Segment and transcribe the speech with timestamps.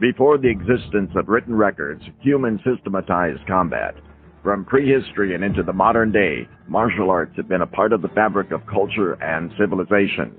[0.00, 3.94] Before the existence of written records, humans systematized combat.
[4.42, 8.08] From prehistory and into the modern day, martial arts have been a part of the
[8.08, 10.34] fabric of culture and civilization.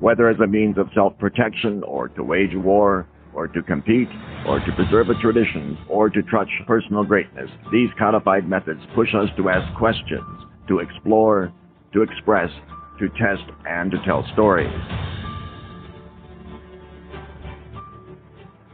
[0.00, 4.08] Whether as a means of self-protection or to wage war, or to compete,
[4.46, 9.28] or to preserve a tradition, or to touch personal greatness, these codified methods push us
[9.36, 11.52] to ask questions, to explore,
[11.94, 12.50] to express,
[12.98, 14.72] to test, and to tell stories.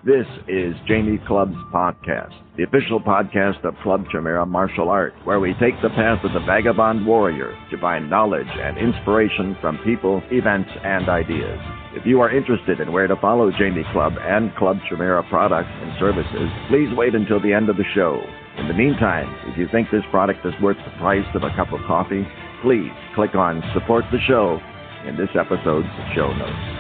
[0.09, 5.53] This is Jamie Clubb's podcast, the official podcast of Clubb Chimera Martial Art, where we
[5.61, 10.71] take the path of the vagabond warrior to find knowledge and inspiration from people, events,
[10.83, 11.61] and ideas.
[11.93, 15.93] If you are interested in where to follow Jamie Club and Clubb Chimera products and
[16.01, 18.19] services, please wait until the end of the show.
[18.57, 21.71] In the meantime, if you think this product is worth the price of a cup
[21.71, 22.27] of coffee,
[22.63, 24.59] please click on Support the Show
[25.07, 26.78] in this episode's show notes.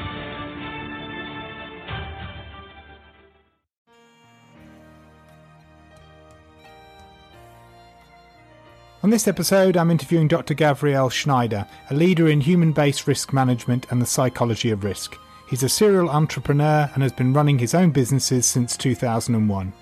[9.00, 10.54] On this episode, I'm interviewing Dr.
[10.54, 15.16] Gavriel Schneider, a leader in human based risk management and the psychology of risk.
[15.48, 19.72] He's a serial entrepreneur and has been running his own businesses since 2001.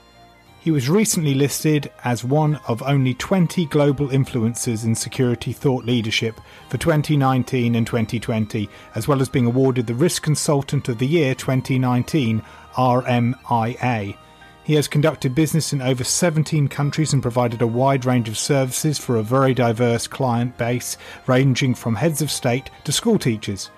[0.61, 6.39] He was recently listed as one of only 20 global influencers in security thought leadership
[6.69, 11.35] for 2019 and 2020, as well as being awarded the Risk Consultant of the Year
[11.35, 12.43] 2019
[12.75, 14.19] RMIA.
[14.67, 18.99] He has conducted business in over 17 countries and provided a wide range of services
[18.99, 20.97] for a very diverse client base,
[21.29, 23.71] ranging from heads of state to school teachers.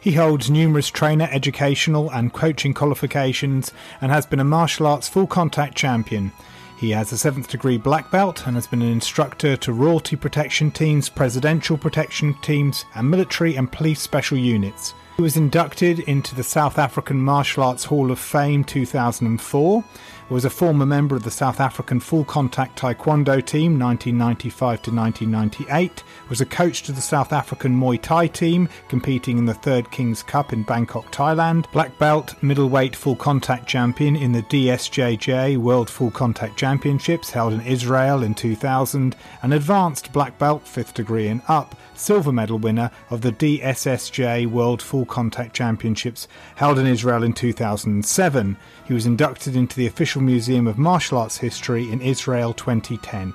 [0.00, 5.26] He holds numerous trainer, educational, and coaching qualifications and has been a martial arts full
[5.26, 6.32] contact champion.
[6.78, 10.70] He has a 7th degree black belt and has been an instructor to royalty protection
[10.70, 14.94] teams, presidential protection teams, and military and police special units.
[15.20, 19.84] He was inducted into the South African Martial Arts Hall of Fame 2004
[20.30, 26.02] was a former member of the South African full contact taekwondo team 1995 to 1998,
[26.30, 30.22] was a coach to the South African Muay Thai team competing in the 3rd Kings
[30.22, 36.12] Cup in Bangkok, Thailand, black belt middleweight full contact champion in the DSJJ World Full
[36.12, 41.74] Contact Championships held in Israel in 2000, an advanced black belt 5th degree and up
[42.00, 48.56] silver medal winner of the DSJJ World Full Contact Championships held in Israel in 2007.
[48.86, 53.34] He was inducted into the official Museum of Martial Arts History in Israel 2010.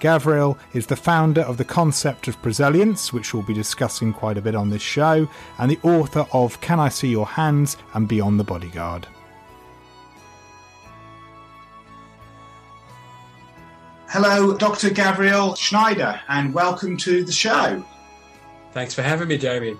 [0.00, 4.42] Gavriel is the founder of the concept of Presilience, which we'll be discussing quite a
[4.42, 8.40] bit on this show, and the author of Can I See Your Hands and Beyond
[8.40, 9.06] the Bodyguard.
[14.12, 14.88] Hello, Dr.
[14.88, 17.80] Gavriel Schneider, and welcome to the show.
[18.72, 19.76] Thanks for having me, Jamie.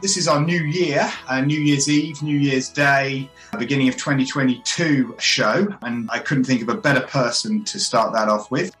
[0.00, 3.28] This is our New Year, uh, New Year's Eve, New Year's Day,
[3.58, 8.28] beginning of 2022 show, and I couldn't think of a better person to start that
[8.28, 8.72] off with.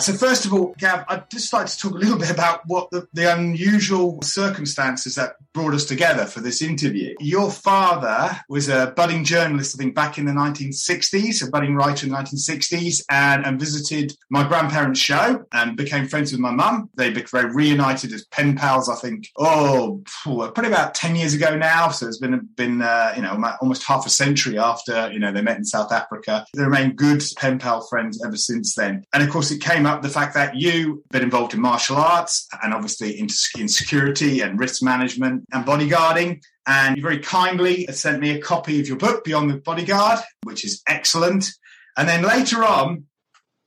[0.00, 2.90] So, first of all, Gav, I'd just like to talk a little bit about what
[2.90, 7.14] the, the, unusual circumstances that brought us together for this interview.
[7.18, 12.06] Your father was a budding journalist, I think, back in the 1960s, a budding writer
[12.06, 16.90] in the 1960s, and, and visited my grandparents' show and became friends with my mum.
[16.94, 21.88] They became reunited as pen pals, I think, oh, probably about 10 years ago now.
[21.88, 25.40] So, it's been, been uh, you know, almost half a century after, you know, they
[25.40, 26.44] met in South Africa.
[26.52, 29.06] They remained good pen pal friends ever since then.
[29.14, 32.46] And of course, it came up the fact that you been involved in martial arts
[32.62, 33.28] and obviously in,
[33.58, 36.42] in security and risk management and bodyguarding.
[36.66, 40.64] And you very kindly sent me a copy of your book, Beyond the Bodyguard, which
[40.64, 41.48] is excellent.
[41.96, 43.04] And then later on,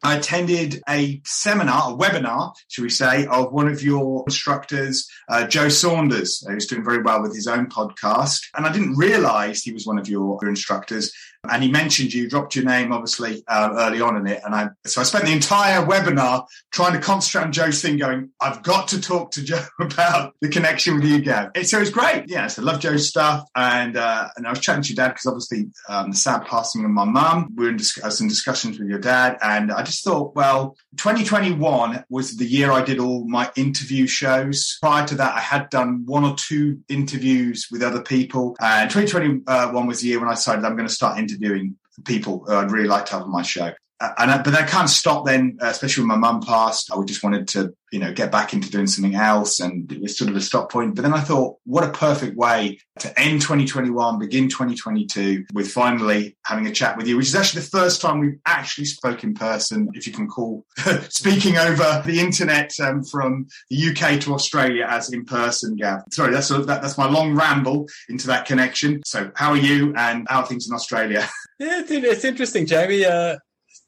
[0.01, 5.45] I attended a seminar, a webinar, should we say, of one of your instructors, uh,
[5.45, 8.41] Joe Saunders, who's doing very well with his own podcast.
[8.55, 11.11] And I didn't realize he was one of your instructors
[11.47, 14.69] and he mentioned you, dropped your name obviously uh, early on in it, and I
[14.85, 18.89] so I spent the entire webinar trying to concentrate on Joe's thing, going, I've got
[18.89, 21.51] to talk to Joe about the connection with you, Gav.
[21.55, 22.47] And so it's great, yeah.
[22.47, 25.25] So I love Joe's stuff, and uh, and I was chatting to your dad because
[25.27, 27.53] obviously um, the sad passing of my mum.
[27.55, 30.35] We were in, dis- I was in discussions with your dad, and I just thought,
[30.35, 34.77] well, 2021 was the year I did all my interview shows.
[34.81, 39.87] Prior to that, I had done one or two interviews with other people, and 2021
[39.87, 42.87] was the year when I decided I'm going to start interviewing people uh, I'd really
[42.87, 43.71] like to have on my show.
[44.01, 46.89] Uh, and I, but I can't stop then, uh, especially when my mum passed.
[46.91, 50.17] I just wanted to, you know, get back into doing something else, and it was
[50.17, 50.95] sort of a stop point.
[50.95, 56.37] But then I thought, what a perfect way to end 2021, begin 2022 with finally
[56.45, 59.33] having a chat with you, which is actually the first time we've actually spoke in
[59.33, 60.65] person, if you can call
[61.09, 66.03] speaking over the internet um, from the UK to Australia as in person, Gav.
[66.11, 69.01] Sorry, that's sort of, that, that's my long ramble into that connection.
[69.05, 71.27] So, how are you, and how are things in Australia?
[71.61, 73.03] Yeah, it's interesting, Jamie.
[73.03, 73.35] Uh,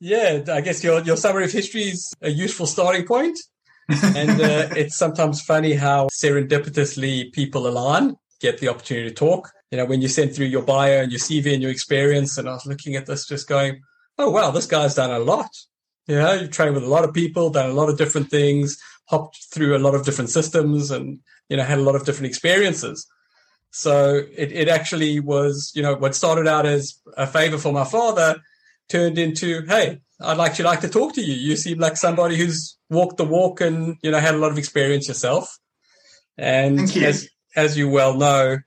[0.02, 3.38] yeah, I guess your, your summary of history is a useful starting point.
[3.88, 9.52] and uh, it's sometimes funny how serendipitously people align, get the opportunity to talk.
[9.70, 12.50] You know, when you send through your bio and your CV and your experience, and
[12.50, 13.84] I was looking at this just going,
[14.18, 15.52] oh, wow, this guy's done a lot.
[16.08, 18.82] You know, you've trained with a lot of people, done a lot of different things,
[19.06, 22.28] hopped through a lot of different systems and, you know, had a lot of different
[22.28, 23.06] experiences.
[23.70, 27.86] So it, it actually was, you know, what started out as a favor for my
[27.86, 28.42] father
[28.92, 31.34] turned into, hey, I'd actually like to talk to you.
[31.34, 34.58] You seem like somebody who's walked the walk and you know had a lot of
[34.58, 35.58] experience yourself.
[36.38, 37.08] And you.
[37.08, 38.58] as as you well know,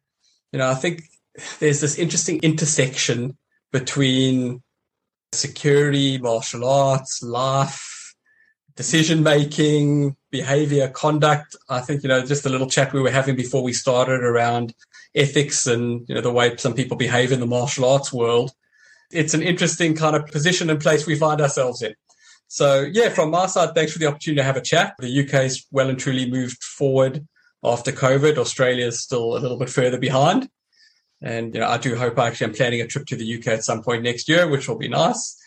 [0.53, 1.03] you know I think
[1.61, 3.37] there's this interesting intersection
[3.73, 4.63] between
[5.33, 8.15] security, martial arts, life,
[8.77, 11.57] decision making, behavior, conduct.
[11.69, 14.75] I think you know just a little chat we were having before we started around
[15.15, 18.53] ethics and you know the way some people behave in the martial arts world
[19.11, 21.95] it's an interesting kind of position and place we find ourselves in.
[22.49, 24.95] So yeah, from my side, thanks for the opportunity to have a chat.
[24.99, 27.27] The UK's well and truly moved forward
[27.63, 28.37] after COVID.
[28.37, 30.49] Australia is still a little bit further behind.
[31.23, 33.49] And you know, I do hope I actually am planning a trip to the UK
[33.49, 35.41] at some point next year, which will be nice.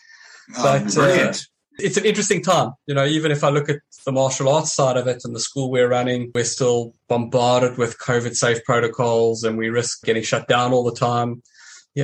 [0.56, 1.32] Oh, but uh,
[1.78, 2.72] it's an interesting time.
[2.86, 5.40] You know, even if I look at the martial arts side of it and the
[5.40, 10.48] school we're running, we're still bombarded with COVID safe protocols and we risk getting shut
[10.48, 11.42] down all the time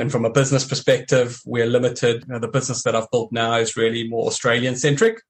[0.01, 2.25] and from a business perspective, we're limited.
[2.27, 5.21] You know, the business that I've built now is really more Australian centric,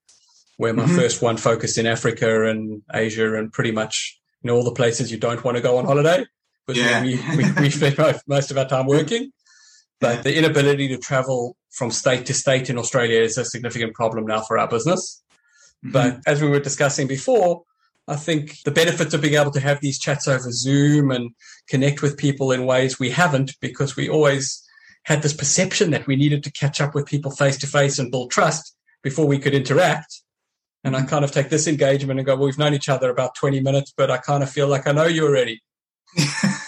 [0.57, 0.97] where my mm-hmm.
[0.97, 5.11] first one focused in Africa and Asia and pretty much you know all the places
[5.11, 6.25] you don't want to go on holiday,
[6.69, 7.03] yeah.
[7.03, 7.97] we, we, we spend
[8.27, 9.33] most of our time working.
[10.01, 14.27] But the inability to travel from state to state in Australia is a significant problem
[14.27, 15.23] now for our business.
[15.85, 15.93] Mm-hmm.
[15.93, 17.63] But as we were discussing before,
[18.07, 21.31] I think the benefits of being able to have these chats over Zoom and
[21.69, 24.63] connect with people in ways we haven't because we always
[25.05, 28.11] had this perception that we needed to catch up with people face to face and
[28.11, 30.23] build trust before we could interact.
[30.83, 33.35] And I kind of take this engagement and go, well, we've known each other about
[33.37, 35.63] 20 minutes, but I kind of feel like I know you already.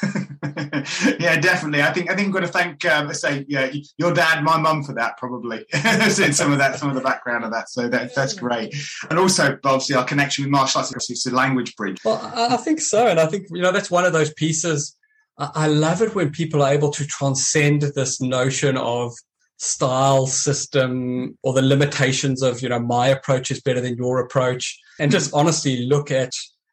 [1.20, 1.82] yeah, definitely.
[1.82, 4.82] I think I think I'm going to thank, um, say, yeah, your dad, my mum
[4.82, 5.64] for that probably.
[5.72, 7.68] some of that, some of the background of that.
[7.68, 8.74] So that, that's great.
[9.10, 11.98] And also, obviously, our connection with martial arts is a language bridge.
[12.04, 14.96] Well, I think so, and I think you know that's one of those pieces.
[15.38, 19.12] I love it when people are able to transcend this notion of
[19.58, 24.78] style system or the limitations of you know my approach is better than your approach
[24.98, 26.30] and just honestly look at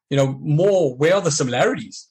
[0.10, 2.10] you know more where are the similarities.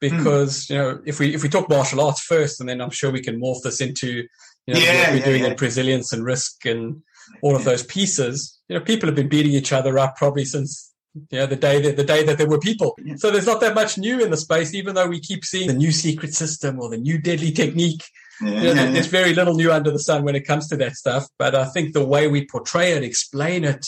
[0.00, 0.70] Because mm.
[0.70, 3.22] you know if we if we talk martial arts first, and then I'm sure we
[3.22, 4.24] can morph this into
[4.66, 5.50] you know yeah, what we're yeah, doing yeah.
[5.50, 7.02] in resilience and risk and
[7.42, 8.58] all of those pieces.
[8.68, 10.92] You know, people have been beating each other up probably since
[11.30, 12.96] you know the day that the day that there were people.
[13.16, 15.74] So there's not that much new in the space, even though we keep seeing the
[15.74, 18.04] new secret system or the new deadly technique.
[18.40, 21.26] You know, there's very little new under the sun when it comes to that stuff.
[21.38, 23.86] But I think the way we portray it, explain it,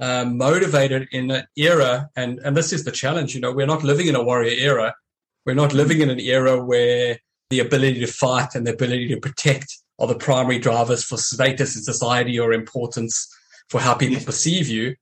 [0.00, 3.34] um, motivate it in an era, and and this is the challenge.
[3.34, 4.94] You know, we're not living in a warrior era.
[5.46, 7.18] We're not living in an era where
[7.50, 11.76] the ability to fight and the ability to protect are the primary drivers for status
[11.76, 13.32] in society or importance
[13.68, 14.96] for how people perceive you.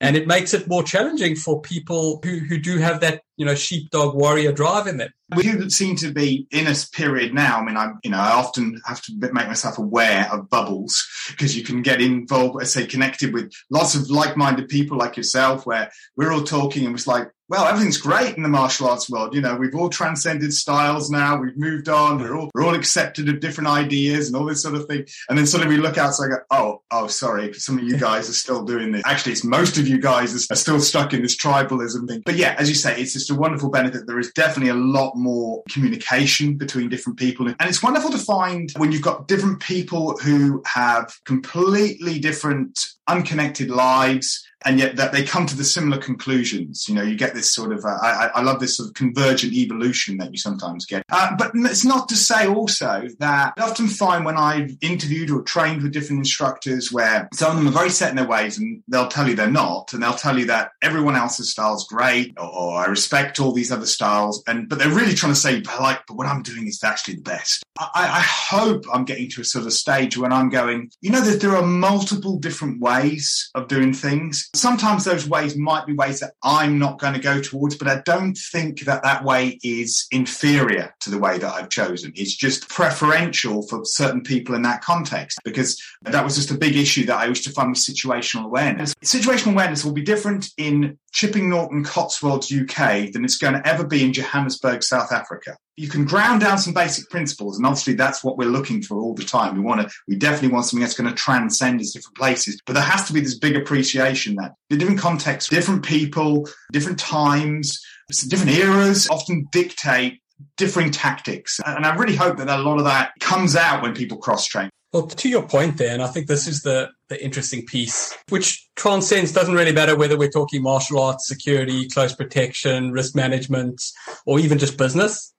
[0.00, 3.54] And it makes it more challenging for people who, who do have that, you know,
[3.54, 5.10] sheepdog warrior drive in them.
[5.34, 7.58] We seem to be in a period now.
[7.58, 11.56] I mean, I, you know, I often have to make myself aware of bubbles because
[11.56, 15.90] you can get involved, let's say, connected with lots of like-minded people like yourself, where
[16.16, 19.32] we're all talking and it's like, well, everything's great in the martial arts world.
[19.32, 21.40] You know, we've all transcended styles now.
[21.40, 22.18] We've moved on.
[22.18, 25.06] We're all we're all accepted of different ideas and all this sort of thing.
[25.28, 28.28] And then suddenly we look outside and go, oh, oh, sorry, some of you guys
[28.28, 29.02] are still doing this.
[29.04, 32.22] Actually, it's most of you guys are still stuck in this tribalism thing.
[32.26, 34.06] But yeah, as you say, it's just a wonderful benefit.
[34.06, 38.70] There is definitely a lot more communication between different people, and it's wonderful to find
[38.76, 42.78] when you've got different people who have completely different,
[43.08, 46.88] unconnected lives and yet that they come to the similar conclusions.
[46.88, 49.52] You know, you get this sort of, uh, I, I, love this sort of convergent
[49.52, 51.04] evolution that you sometimes get.
[51.10, 55.42] Uh, but it's not to say also that I often find when I've interviewed or
[55.42, 58.82] trained with different instructors where some of them are very set in their ways and
[58.88, 62.34] they'll tell you they're not, and they'll tell you that everyone else's style is great
[62.36, 65.62] or, or I respect all these other styles, and but they're really trying to say,
[65.78, 67.62] like, but what I'm doing is actually the best.
[67.78, 71.20] I, I hope I'm getting to a sort of stage when I'm going, you know,
[71.20, 74.48] that there are multiple different ways of doing things.
[74.56, 78.00] Sometimes those ways might be ways that I'm not going to go towards, but I
[78.04, 82.12] don't think that that way is inferior to the way that I've chosen.
[82.14, 86.76] It's just preferential for certain people in that context because that was just a big
[86.76, 88.94] issue that I used to find with situational awareness.
[89.04, 93.86] Situational awareness will be different in Chipping Norton, Cotswolds, UK than it's going to ever
[93.86, 95.56] be in Johannesburg, South Africa.
[95.74, 99.14] You can ground down some basic principles, and obviously that's what we're looking for all
[99.14, 99.54] the time.
[99.54, 102.60] We want to, we definitely want something that's going to transcend these different places.
[102.66, 106.98] But there has to be this big appreciation that the different contexts, different people, different
[106.98, 107.80] times,
[108.28, 110.20] different eras often dictate
[110.58, 111.60] differing tactics.
[111.64, 114.68] And I really hope that a lot of that comes out when people cross train.
[114.96, 118.66] Well, to your point there, and I think this is the, the interesting piece, which
[118.76, 123.78] transcends, doesn't really matter whether we're talking martial arts, security, close protection, risk management,
[124.24, 125.34] or even just business,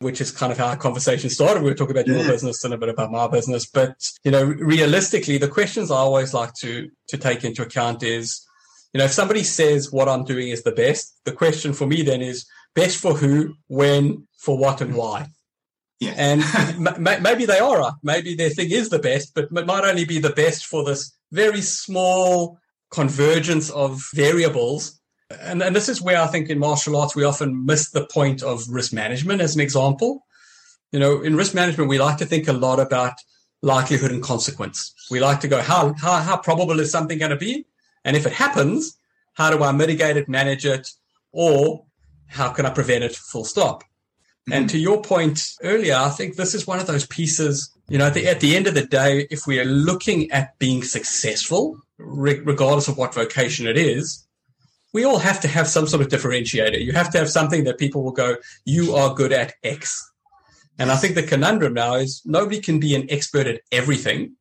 [0.00, 1.62] which is kind of how our conversation started.
[1.62, 3.64] We were talking about your business and a bit about my business.
[3.64, 8.46] But, you know, realistically, the questions I always like to, to take into account is,
[8.92, 12.02] you know, if somebody says what I'm doing is the best, the question for me
[12.02, 15.28] then is best for who, when, for what, and why.
[16.00, 16.14] Yeah.
[16.16, 16.42] And
[16.86, 17.92] m- maybe they are right.
[18.02, 21.12] Maybe their thing is the best, but it might only be the best for this
[21.32, 22.58] very small
[22.90, 25.00] convergence of variables.
[25.40, 28.42] And, and this is where I think in martial arts, we often miss the point
[28.42, 30.24] of risk management as an example.
[30.92, 33.12] You know, in risk management, we like to think a lot about
[33.60, 34.94] likelihood and consequence.
[35.10, 37.66] We like to go, how, how, how probable is something going to be?
[38.04, 38.96] And if it happens,
[39.34, 40.88] how do I mitigate it, manage it,
[41.32, 41.84] or
[42.26, 43.84] how can I prevent it full stop?
[44.52, 44.68] And mm.
[44.70, 48.14] to your point earlier, I think this is one of those pieces, you know, at
[48.14, 52.40] the, at the end of the day, if we are looking at being successful, re-
[52.40, 54.26] regardless of what vocation it is,
[54.92, 56.82] we all have to have some sort of differentiator.
[56.82, 60.10] You have to have something that people will go, you are good at X.
[60.78, 64.36] And I think the conundrum now is nobody can be an expert at everything.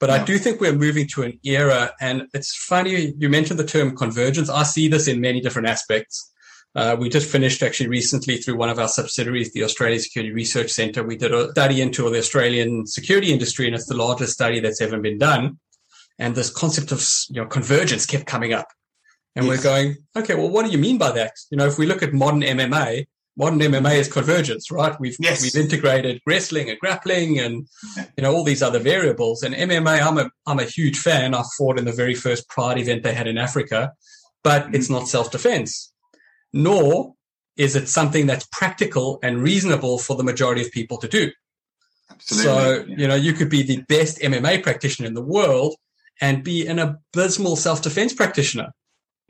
[0.00, 3.64] But I do think we're moving to an era, and it's funny you mentioned the
[3.64, 4.50] term convergence.
[4.50, 6.31] I see this in many different aspects.
[6.74, 10.70] Uh, we just finished actually recently through one of our subsidiaries, the Australian Security Research
[10.70, 11.02] Centre.
[11.02, 14.80] We did a study into the Australian security industry, and it's the largest study that's
[14.80, 15.58] ever been done.
[16.18, 18.68] And this concept of you know convergence kept coming up,
[19.36, 19.58] and yes.
[19.58, 21.32] we're going, okay, well, what do you mean by that?
[21.50, 24.98] You know, if we look at modern MMA, modern MMA is convergence, right?
[24.98, 25.42] We've yes.
[25.42, 27.68] we've integrated wrestling and grappling, and
[28.16, 29.42] you know all these other variables.
[29.42, 31.34] And MMA, I'm a I'm a huge fan.
[31.34, 33.92] I fought in the very first Pride event they had in Africa,
[34.42, 34.74] but mm-hmm.
[34.74, 35.91] it's not self defense
[36.52, 37.14] nor
[37.56, 41.30] is it something that's practical and reasonable for the majority of people to do.
[42.10, 42.44] Absolutely.
[42.44, 45.74] So, you know, you could be the best MMA practitioner in the world
[46.20, 48.72] and be an abysmal self defense practitioner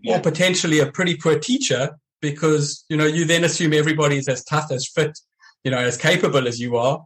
[0.01, 0.17] yeah.
[0.17, 4.71] or potentially a pretty poor teacher because, you know, you then assume everybody's as tough,
[4.71, 5.19] as fit,
[5.65, 7.05] you know, as capable as you are.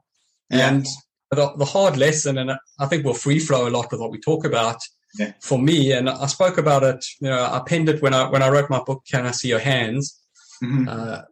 [0.50, 0.68] Yeah.
[0.68, 0.86] And
[1.30, 4.18] the, the hard lesson, and I think we'll free flow a lot with what we
[4.18, 4.78] talk about,
[5.18, 5.32] yeah.
[5.40, 5.92] for me.
[5.92, 7.04] And I spoke about it.
[7.20, 9.02] You know, I penned it when I when I wrote my book.
[9.10, 10.20] Can I see your hands?
[10.62, 10.88] Mm-hmm.
[10.88, 11.22] Uh,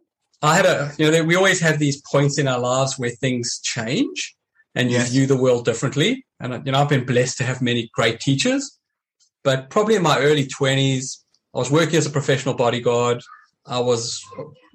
[0.41, 3.59] I had a you know we always have these points in our lives where things
[3.63, 4.35] change
[4.75, 5.11] and you yes.
[5.11, 6.25] view the world differently.
[6.39, 8.77] And you know I've been blessed to have many great teachers,
[9.43, 11.23] but probably in my early twenties,
[11.53, 13.21] I was working as a professional bodyguard.
[13.67, 14.21] I was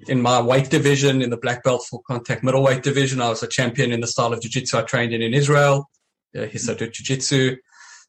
[0.07, 3.21] in my weight division in the black belt full contact middleweight division.
[3.21, 5.89] I was a champion in the style of jiu-jitsu I trained in in Israel,
[6.35, 7.55] uh, Hisardut Jiu-Jitsu.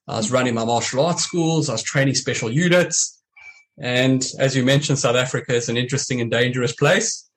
[0.09, 1.68] I was running my martial arts schools.
[1.68, 3.21] I was training special units.
[3.78, 7.28] And as you mentioned, South Africa is an interesting and dangerous place.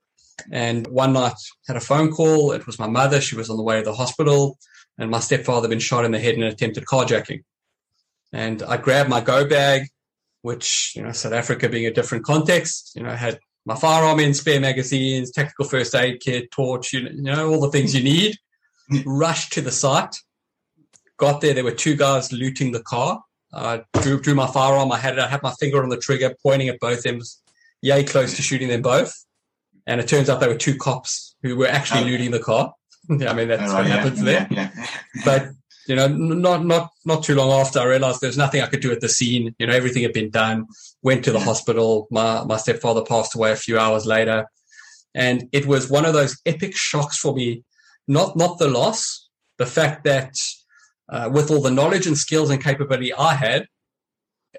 [0.52, 1.36] And one night
[1.68, 2.52] had a phone call.
[2.52, 3.22] It was my mother.
[3.22, 4.58] She was on the way to the hospital
[4.98, 7.44] and my stepfather had been shot in the head in an attempted carjacking.
[8.32, 9.88] And I grabbed my go bag,
[10.42, 14.34] which, you know, South Africa being a different context, you know, had my firearm in,
[14.34, 18.38] spare magazines, tactical first aid kit, torch, you know, all the things you need.
[19.06, 20.16] Rushed to the site
[21.18, 23.22] Got there, there were two guys looting the car.
[23.54, 24.92] I drew, drew my firearm.
[24.92, 25.20] I had it.
[25.20, 27.22] I had my finger on the trigger, pointing at both them,
[27.82, 29.14] yay close to shooting them both.
[29.88, 32.08] And it turns out they were two cops who were actually oh.
[32.08, 32.74] looting the car.
[33.10, 34.48] I mean, that's oh, what yeah, happens there.
[34.52, 34.88] Yeah, yeah.
[35.26, 35.50] but
[35.88, 38.92] you know, not not not too long after, I realized there's nothing I could do
[38.92, 39.56] at the scene.
[39.60, 40.66] You know, everything had been done.
[41.04, 42.08] Went to the hospital.
[42.10, 44.48] My my stepfather passed away a few hours later,
[45.14, 47.64] and it was one of those epic shocks for me.
[48.08, 49.30] Not not the loss,
[49.60, 50.34] the fact that
[51.10, 53.68] uh, with all the knowledge and skills and capability I had,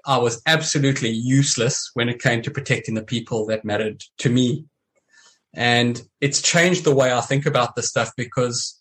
[0.05, 4.65] I was absolutely useless when it came to protecting the people that mattered to me.
[5.53, 8.77] And it's changed the way I think about this stuff because,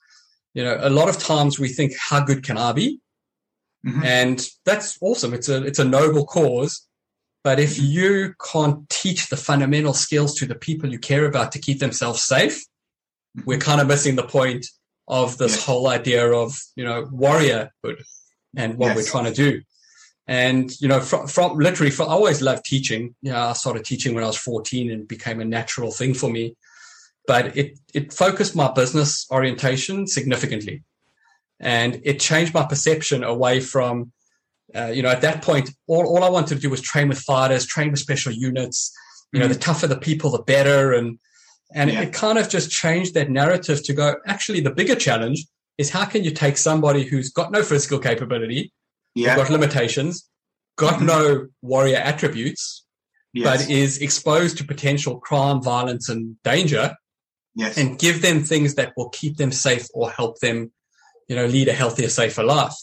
[0.55, 3.01] you know, a lot of times we think, how good can I be?
[3.87, 4.05] Mm-hmm.
[4.05, 5.33] And that's awesome.
[5.33, 6.87] It's a, it's a noble cause.
[7.43, 11.61] But if you can't teach the fundamental skills to the people you care about to
[11.61, 13.43] keep themselves safe, mm-hmm.
[13.47, 14.67] we're kind of missing the point
[15.09, 15.65] of this yes.
[15.65, 18.03] whole idea of, you know, warriorhood
[18.57, 18.97] and what yes.
[18.97, 19.63] we're trying to do.
[20.27, 23.15] And, you know, from, from literally, from, I always loved teaching.
[23.23, 26.15] Yeah, you know, I started teaching when I was 14 and became a natural thing
[26.15, 26.57] for me.
[27.27, 30.83] But it, it focused my business orientation significantly.
[31.61, 34.13] And it changed my perception away from,
[34.75, 37.19] uh, you know, at that point, all, all I wanted to do was train with
[37.19, 38.93] fighters, train with special units.
[39.33, 39.55] You know, mm-hmm.
[39.55, 40.93] the tougher the people, the better.
[40.93, 41.19] And,
[41.75, 42.03] and yeah.
[42.03, 45.45] it kind of just changed that narrative to go, actually, the bigger challenge
[45.79, 48.73] is how can you take somebody who's got no physical capability,
[49.15, 49.37] yeah.
[49.37, 50.29] got limitations,
[50.77, 52.85] got no warrior attributes,
[53.33, 53.63] yes.
[53.63, 56.95] but is exposed to potential crime, violence, and danger,
[57.55, 57.77] yes.
[57.77, 60.73] and give them things that will keep them safe or help them,
[61.29, 62.75] you know, lead a healthier, safer life.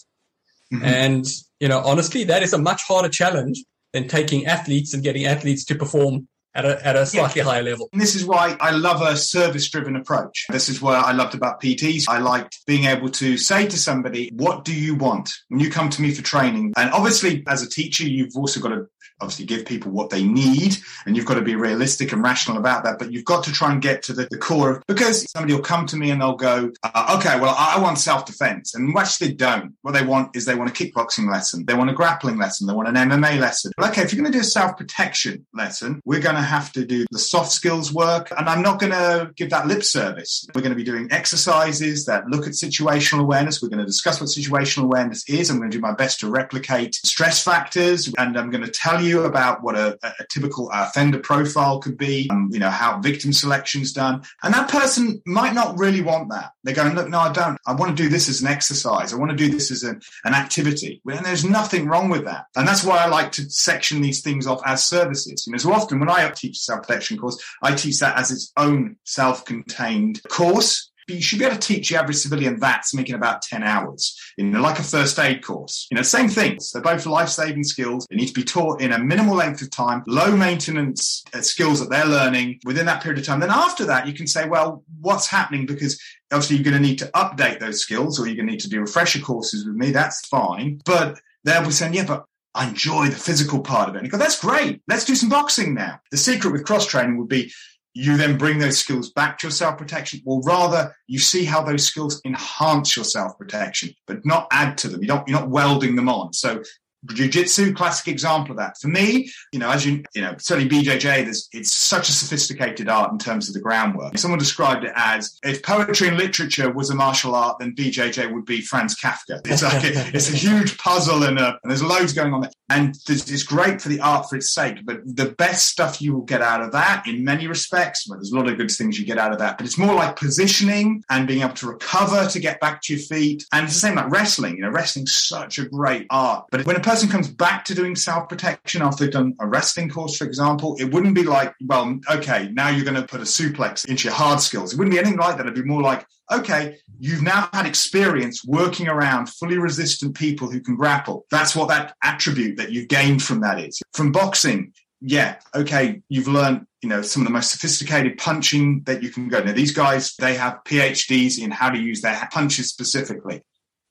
[0.74, 0.86] Mm-hmm.
[0.86, 1.26] And
[1.60, 3.64] you know, honestly, that is a much harder challenge
[3.94, 7.46] than taking athletes and getting athletes to perform at a, at a slightly yeah.
[7.46, 7.90] higher level.
[7.92, 10.46] And this is why I love a service driven approach.
[10.50, 12.08] This is what I loved about PTs.
[12.08, 15.90] I liked being able to say to somebody, what do you want when you come
[15.90, 16.74] to me for training?
[16.78, 18.88] And obviously, as a teacher, you've also got to
[19.24, 22.84] obviously give people what they need and you've got to be realistic and rational about
[22.84, 25.54] that but you've got to try and get to the, the core of because somebody
[25.54, 29.28] will come to me and they'll go uh, okay well i want self-defense and actually
[29.28, 32.38] they don't what they want is they want a kickboxing lesson they want a grappling
[32.38, 33.72] lesson they want an mma lesson.
[33.78, 36.86] But okay if you're going to do a self-protection lesson we're going to have to
[36.86, 40.46] do the soft skills work and i'm not going to give that lip service.
[40.54, 44.20] We're going to be doing exercises that look at situational awareness we're going to discuss
[44.20, 48.38] what situational awareness is i'm going to do my best to replicate stress factors and
[48.38, 52.50] i'm going to tell you about what a, a typical offender profile could be, um,
[52.52, 54.24] you know, how victim selection is done.
[54.44, 56.52] And that person might not really want that.
[56.64, 57.58] They're going, look, no, I don't.
[57.66, 59.14] I want to do this as an exercise.
[59.14, 61.02] I want to do this as an, an activity.
[61.06, 62.46] And there's nothing wrong with that.
[62.56, 65.46] And that's why I like to section these things off as services.
[65.46, 68.98] You know, so often when I teach self-protection course, I teach that as its own
[69.04, 73.64] self-contained course you should be able to teach the average civilian that's making about 10
[73.64, 75.88] hours, you know, like a first aid course.
[75.92, 76.72] You know, same things.
[76.72, 78.08] They're both life saving skills.
[78.10, 81.80] They need to be taught in a minimal length of time, low maintenance uh, skills
[81.80, 83.40] that they're learning within that period of time.
[83.40, 85.66] Then after that, you can say, well, what's happening?
[85.66, 88.62] Because obviously you're going to need to update those skills or you're going to need
[88.62, 89.92] to do refresher courses with me.
[89.92, 90.82] That's fine.
[90.86, 94.04] But they'll be saying, yeah, but I enjoy the physical part of it.
[94.04, 94.82] And go, that's great.
[94.88, 96.00] Let's do some boxing now.
[96.12, 97.52] The secret with cross training would be
[97.94, 101.62] you then bring those skills back to your self protection, or rather, you see how
[101.62, 105.02] those skills enhance your self protection, but not add to them.
[105.02, 106.34] You don't, you're not welding them on.
[106.34, 106.64] So
[107.14, 108.78] Jiu-jitsu, classic example of that.
[108.78, 112.90] For me, you know, as you, you know, certainly BJJ, there's, it's such a sophisticated
[112.90, 114.18] art in terms of the groundwork.
[114.18, 118.46] Someone described it as, if poetry and literature was a martial art, then BJJ would
[118.46, 119.42] be Franz Kafka.
[119.46, 122.52] It's like, a, it's a huge puzzle and, a, and there's loads going on there.
[122.70, 126.22] And it's great for the art for its sake, but the best stuff you will
[126.22, 129.06] get out of that in many respects, well, there's a lot of good things you
[129.06, 132.40] get out of that, but it's more like positioning and being able to recover to
[132.40, 133.46] get back to your feet.
[133.52, 136.46] And it's the same like wrestling, you know, wrestling's such a great art.
[136.50, 139.90] But when a person comes back to doing self protection after they've done a wrestling
[139.90, 143.24] course, for example, it wouldn't be like, well, okay, now you're going to put a
[143.24, 144.74] suplex into your hard skills.
[144.74, 145.46] It wouldn't be anything like that.
[145.46, 150.62] It'd be more like, okay, you've now had experience working around fully resistant people who
[150.62, 151.26] can grapple.
[151.32, 153.82] That's what that attribute that you gained from that is.
[153.94, 159.04] From boxing, yeah, okay, you've learned, you know, some of the most sophisticated punching that
[159.04, 159.44] you can go.
[159.44, 163.42] Now, these guys, they have PhDs in how to use their punches specifically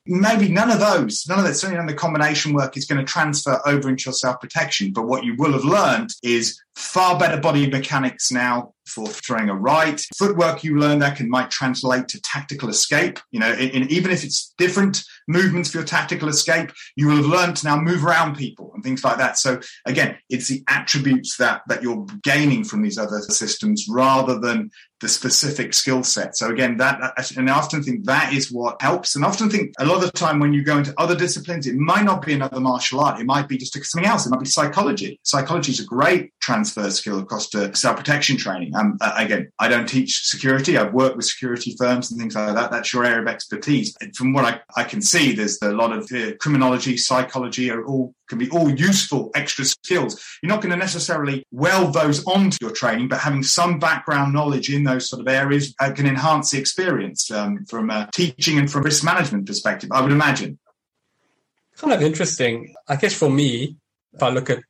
[0.06, 3.04] maybe none of those, none of that, certainly none of the combination work is going
[3.04, 4.92] to transfer over into your self protection.
[4.92, 9.54] But what you will have learned is far better body mechanics now for throwing a
[9.54, 10.00] right.
[10.16, 13.18] Footwork you learn there can might translate to tactical escape.
[13.30, 17.16] You know, in, in, even if it's different movements for your tactical escape, you will
[17.16, 19.38] have learned to now move around people and things like that.
[19.38, 24.70] So again, it's the attributes that that you're gaining from these other systems rather than
[25.00, 26.36] the specific skill set.
[26.36, 29.16] So again, that and I often think that is what helps.
[29.16, 31.66] And I often think a lot of the time when you go into other disciplines,
[31.66, 33.20] it might not be another martial art.
[33.20, 34.26] It might be just something else.
[34.26, 35.18] It might be psychology.
[35.24, 38.74] Psychology is a great transfer skill across to self protection training.
[38.74, 40.76] Um, uh, again, I don't teach security.
[40.76, 42.70] I've worked with security firms and things like that.
[42.70, 43.94] That's your area of expertise.
[44.00, 47.84] And from what I, I can see, there's a lot of uh, criminology, psychology are
[47.84, 50.22] all can be all useful extra skills.
[50.42, 54.72] You're not going to necessarily weld those onto your training, but having some background knowledge
[54.72, 58.70] in those sort of areas uh, can enhance the experience um, from a teaching and
[58.70, 59.90] from risk management perspective.
[59.92, 60.58] I would imagine.
[61.76, 62.74] Kind of interesting.
[62.88, 63.76] I guess for me,
[64.14, 64.60] if I look at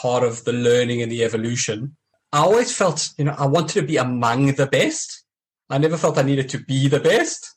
[0.00, 1.96] part of the learning and the evolution,
[2.32, 5.24] I always felt, you know, I wanted to be among the best.
[5.70, 7.54] I never felt I needed to be the best.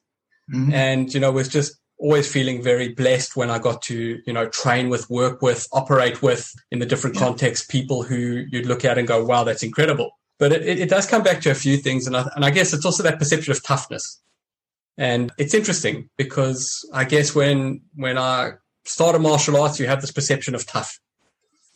[0.54, 0.74] Mm-hmm.
[0.74, 4.48] And, you know, was just always feeling very blessed when I got to, you know,
[4.48, 7.24] train with, work with, operate with in the different yeah.
[7.24, 10.12] contexts, people who you'd look at and go, wow, that's incredible.
[10.40, 12.08] But it, it does come back to a few things.
[12.08, 14.22] And I, and I guess it's also that perception of toughness.
[14.98, 18.54] And it's interesting because I guess when, when I
[18.86, 21.00] started martial arts, you have this perception of tough.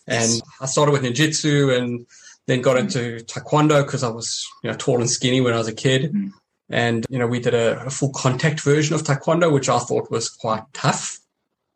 [0.07, 0.41] And.
[0.59, 2.05] I started with ninjutsu and
[2.47, 5.67] then got into taekwondo because I was, you know, tall and skinny when I was
[5.67, 6.13] a kid.
[6.13, 6.31] Mm.
[6.69, 10.11] And, you know, we did a, a, full contact version of taekwondo, which I thought
[10.11, 11.19] was quite tough.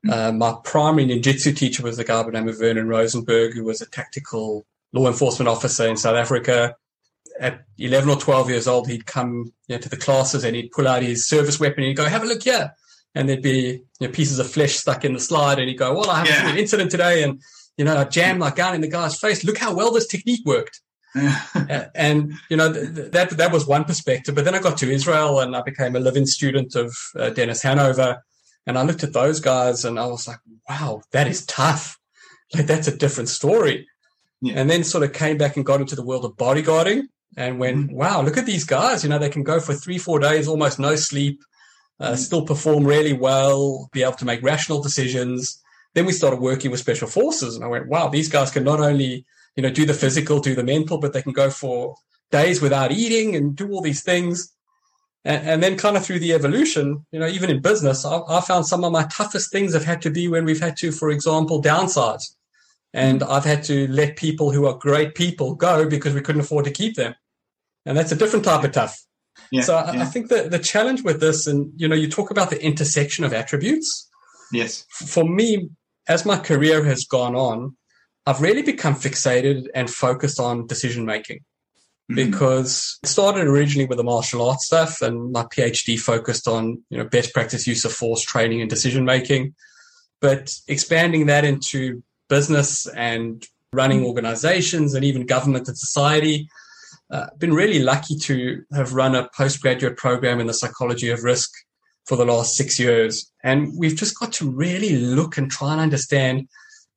[0.06, 0.12] Mm.
[0.12, 3.64] Uh, my primary ninjutsu teacher was a guy by the name of Vernon Rosenberg, who
[3.64, 6.76] was a tactical law enforcement officer in South Africa.
[7.40, 10.72] At 11 or 12 years old, he'd come you know, to the classes and he'd
[10.72, 12.74] pull out his service weapon and he'd go, have a look here.
[13.14, 15.60] And there'd be you know, pieces of flesh stuck in the slide.
[15.60, 16.50] And he'd go, well, I have yeah.
[16.50, 17.24] an incident today.
[17.24, 17.42] And
[17.78, 19.44] you know, I jammed my gun in the guy's face.
[19.44, 20.82] Look how well this technique worked.
[21.96, 24.36] and you know th- that that was one perspective.
[24.36, 27.64] But then I got to Israel and I became a living student of uh, Dennis
[27.64, 28.22] Hanover,
[28.68, 31.98] and I looked at those guys and I was like, wow, that is tough.
[32.54, 33.88] Like that's a different story.
[34.42, 34.54] Yeah.
[34.58, 37.04] And then sort of came back and got into the world of bodyguarding
[37.36, 39.04] and went, mm wow, look at these guys.
[39.04, 41.42] You know, they can go for three, four days, almost no sleep,
[42.00, 45.64] uh, mm still perform really well, be able to make rational decisions.
[45.94, 48.80] Then we started working with special forces, and I went, wow, these guys can not
[48.80, 51.96] only you know do the physical, do the mental, but they can go for
[52.32, 54.54] days without eating and do all these things.
[55.26, 58.42] And, and then, kind of through the evolution, you know, even in business, I, I
[58.42, 61.10] found some of my toughest things have had to be when we've had to, for
[61.10, 62.24] example, downsize.
[62.94, 66.66] And I've had to let people who are great people go because we couldn't afford
[66.66, 67.14] to keep them.
[67.86, 69.04] And that's a different type of tough.
[69.52, 70.02] Yeah, so I, yeah.
[70.02, 73.24] I think that the challenge with this, and you know, you talk about the intersection
[73.24, 74.07] of attributes.
[74.52, 74.86] Yes.
[74.90, 75.70] For me,
[76.08, 77.76] as my career has gone on,
[78.26, 81.40] I've really become fixated and focused on decision making
[82.12, 82.16] mm-hmm.
[82.16, 86.98] because it started originally with the martial arts stuff and my PhD focused on, you
[86.98, 89.54] know, best practice use of force training and decision making.
[90.20, 96.50] But expanding that into business and running organizations and even government and society,
[97.12, 101.52] uh, been really lucky to have run a postgraduate program in the psychology of risk
[102.08, 103.32] for the last six years.
[103.44, 106.48] And we've just got to really look and try and understand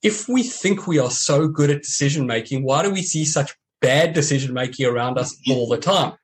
[0.02, 3.54] if we think we are so good at decision making, why do we see such
[3.80, 6.14] bad decision making around us all the time?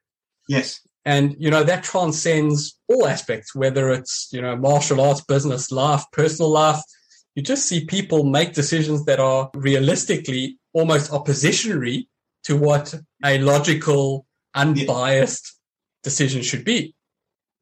[0.48, 0.80] Yes.
[1.04, 6.04] And, you know, that transcends all aspects, whether it's, you know, martial arts, business life,
[6.12, 6.80] personal life.
[7.34, 12.06] You just see people make decisions that are realistically almost oppositionary
[12.44, 12.94] to what
[13.24, 15.52] a logical, unbiased
[16.02, 16.95] decision should be.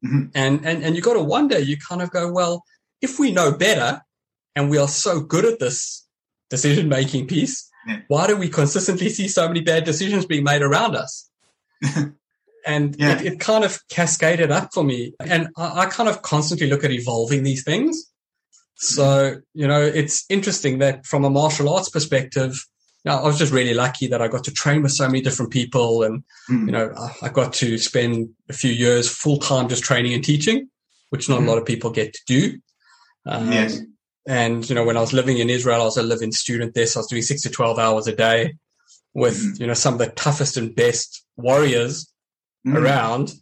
[0.03, 0.29] Mm-hmm.
[0.35, 2.63] And, and, and you got to wonder, you kind of go, well,
[3.01, 4.01] if we know better
[4.55, 6.07] and we are so good at this
[6.49, 7.99] decision making piece, yeah.
[8.07, 11.29] why do we consistently see so many bad decisions being made around us?
[12.65, 13.19] and yeah.
[13.19, 15.13] it, it, kind of cascaded up for me.
[15.19, 18.11] And I, I, kind of constantly look at evolving these things.
[18.75, 22.65] So, you know, it's interesting that from a martial arts perspective,
[23.05, 25.51] now, I was just really lucky that I got to train with so many different
[25.51, 26.01] people.
[26.01, 26.65] And, mm.
[26.65, 26.91] you know,
[27.21, 30.69] I got to spend a few years full time just training and teaching,
[31.11, 31.45] which not mm.
[31.45, 32.59] a lot of people get to do.
[33.27, 33.79] Um, yes.
[34.27, 36.87] And, you know, when I was living in Israel, I was a living student there.
[36.87, 38.55] So I was doing six to 12 hours a day
[39.13, 39.59] with, mm.
[39.59, 42.11] you know, some of the toughest and best warriors
[42.65, 42.75] mm.
[42.75, 43.33] around.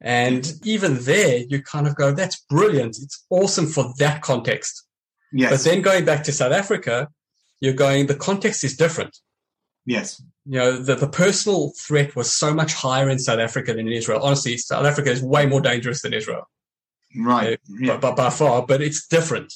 [0.00, 2.98] And even there, you kind of go, that's brilliant.
[3.00, 4.82] It's awesome for that context.
[5.32, 5.50] Yes.
[5.52, 7.08] But then going back to South Africa,
[7.60, 9.18] you're going, the context is different.
[9.84, 10.22] Yes.
[10.44, 13.92] You know, the, the personal threat was so much higher in South Africa than in
[13.92, 14.20] Israel.
[14.22, 16.48] Honestly, South Africa is way more dangerous than Israel.
[17.16, 17.58] Right.
[17.68, 17.96] Yeah.
[17.96, 19.52] by, by, far, but it's different.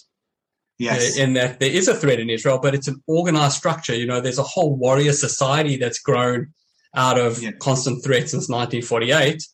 [0.78, 1.18] Yes.
[1.18, 3.94] In that there is a threat in Israel, but it's an organized structure.
[3.94, 6.54] You know, there's a whole warrior society that's grown
[6.94, 7.50] out of yeah.
[7.60, 9.44] constant threat since 1948.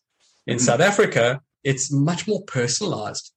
[0.46, 0.64] In mm-hmm.
[0.64, 3.32] South Africa, it's much more personalized.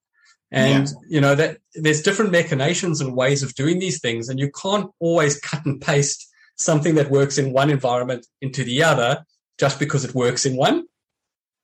[0.51, 0.93] And, yeah.
[1.07, 4.29] you know, that there's different machinations and ways of doing these things.
[4.29, 8.83] And you can't always cut and paste something that works in one environment into the
[8.83, 9.25] other
[9.59, 10.85] just because it works in one.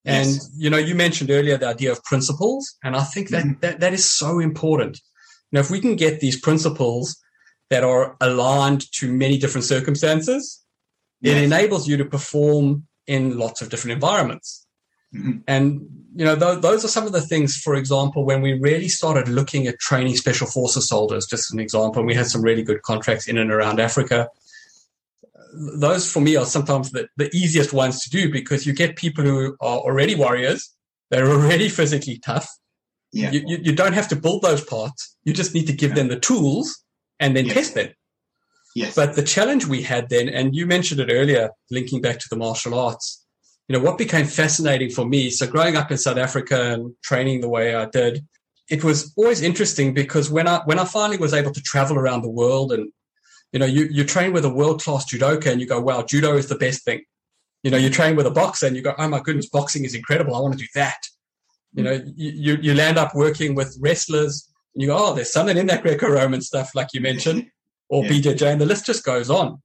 [0.04, 0.26] Yes.
[0.28, 2.76] And, you know, you mentioned earlier the idea of principles.
[2.84, 3.60] And I think that, mm-hmm.
[3.62, 5.02] that, that is so important.
[5.52, 7.18] Now, if we can get these principles
[7.70, 10.64] that are aligned to many different circumstances,
[11.22, 11.36] yes.
[11.36, 14.65] it enables you to perform in lots of different environments.
[15.16, 15.38] Mm-hmm.
[15.48, 18.88] And you know, th- those are some of the things, for example, when we really
[18.88, 22.64] started looking at training special forces soldiers, just an example, and we had some really
[22.64, 24.30] good contracts in and around Africa.
[25.54, 29.24] Those for me are sometimes the, the easiest ones to do because you get people
[29.26, 30.74] who are already warriors.
[31.12, 32.48] They're already physically tough.
[33.12, 33.32] Yeah.
[33.32, 35.18] You, you, you don't have to build those parts.
[35.26, 35.96] You just need to give yeah.
[35.96, 36.84] them the tools
[37.20, 37.54] and then yeah.
[37.54, 37.90] test them.
[38.76, 38.96] Yes.
[38.96, 42.36] But the challenge we had then, and you mentioned it earlier, linking back to the
[42.36, 43.25] martial arts,
[43.68, 45.30] you know, what became fascinating for me.
[45.30, 48.26] So growing up in South Africa and training the way I did,
[48.70, 52.22] it was always interesting because when I when I finally was able to travel around
[52.22, 52.92] the world and
[53.52, 56.36] you know, you, you train with a world class judoka and you go, wow, judo
[56.36, 57.02] is the best thing.
[57.64, 59.96] You know, you train with a boxer and you go, oh my goodness, boxing is
[59.96, 60.36] incredible.
[60.36, 60.98] I want to do that.
[61.74, 65.56] You know, you, you land up working with wrestlers and you go, oh, there's something
[65.56, 67.48] in that Greco Roman stuff, like you mentioned,
[67.90, 68.12] or yeah.
[68.12, 69.62] BJJ, and the list just goes on.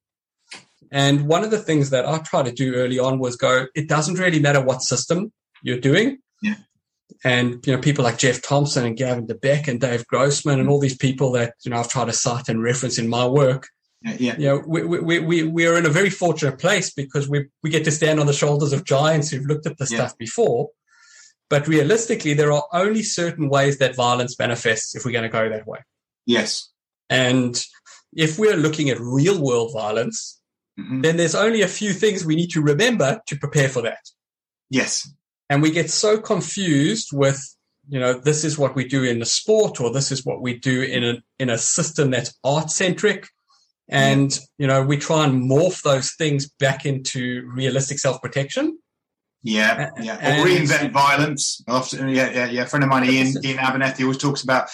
[0.91, 3.89] And one of the things that I try to do early on was go, it
[3.89, 6.19] doesn't really matter what system you're doing.
[6.43, 6.57] Yeah.
[7.25, 10.69] And, you know, people like Geoff Thompson and Gavin de Becker and Dave Grossman and
[10.69, 13.69] all these people that, you know, I've tried to cite and reference in my work.
[14.03, 14.17] Yeah.
[14.19, 14.37] yeah.
[14.39, 17.71] You know, we, we, we, we are in a very fortunate place because we, we
[17.71, 19.99] get to stand on the shoulders of giants who've looked at the yeah.
[19.99, 20.71] stuff before.
[21.51, 25.49] But realistically, there are only certain ways that violence manifests if we're going to go
[25.49, 25.81] that way.
[26.25, 26.71] Yes.
[27.11, 27.61] And
[28.13, 30.40] if we're looking at real world violence,
[30.81, 31.01] mm-hmm.
[31.03, 34.01] then there's only a few things we need to remember to prepare for that.
[34.71, 35.09] Yes.
[35.49, 37.43] And we get so confused with,
[37.89, 40.59] you know, this is what we do in the sport or this is what we
[40.59, 43.27] do in a, in a system that's art centric.
[43.89, 44.39] And, yeah.
[44.59, 48.79] you know, we try and morph those things back into realistic self protection.
[49.43, 50.43] Yeah, yeah.
[50.43, 51.63] Or reinvent violence.
[51.67, 52.63] Often, yeah, yeah, yeah.
[52.63, 54.69] A friend of mine, Ian, Iain Abernethy, always talks about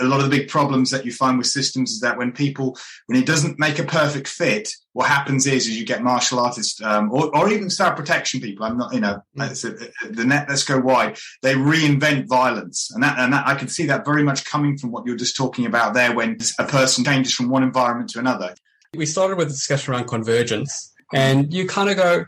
[0.00, 2.76] a lot of the big problems that you find with systems is that when people,
[3.06, 6.82] when it doesn't make a perfect fit, what happens is, is you get martial artists
[6.82, 8.66] um, or, or even self protection people.
[8.66, 9.90] I'm not, you know, mm.
[10.10, 10.46] the net.
[10.46, 11.16] Let's go wide.
[11.40, 14.92] They reinvent violence, and that, and that, I can see that very much coming from
[14.92, 16.14] what you're just talking about there.
[16.14, 18.54] When a person changes from one environment to another.
[18.94, 22.26] We started with a discussion around convergence, and you kind of go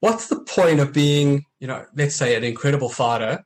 [0.00, 3.44] what's the point of being, you know, let's say an incredible fighter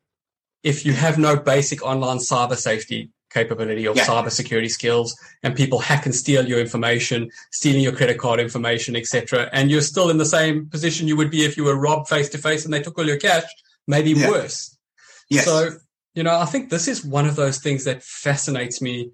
[0.63, 4.05] if you have no basic online cyber safety capability or yeah.
[4.05, 8.95] cyber security skills and people hack and steal your information, stealing your credit card information,
[8.95, 9.49] etc.
[9.53, 12.29] And you're still in the same position you would be if you were robbed face
[12.31, 13.45] to face and they took all your cash,
[13.87, 14.29] maybe yeah.
[14.29, 14.77] worse.
[15.31, 15.47] Yes.
[15.47, 15.71] So,
[16.15, 19.11] you know, I think this is one of those things that fascinates me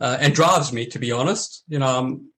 [0.00, 1.62] uh, and drives me, to be honest.
[1.68, 2.32] You know, um,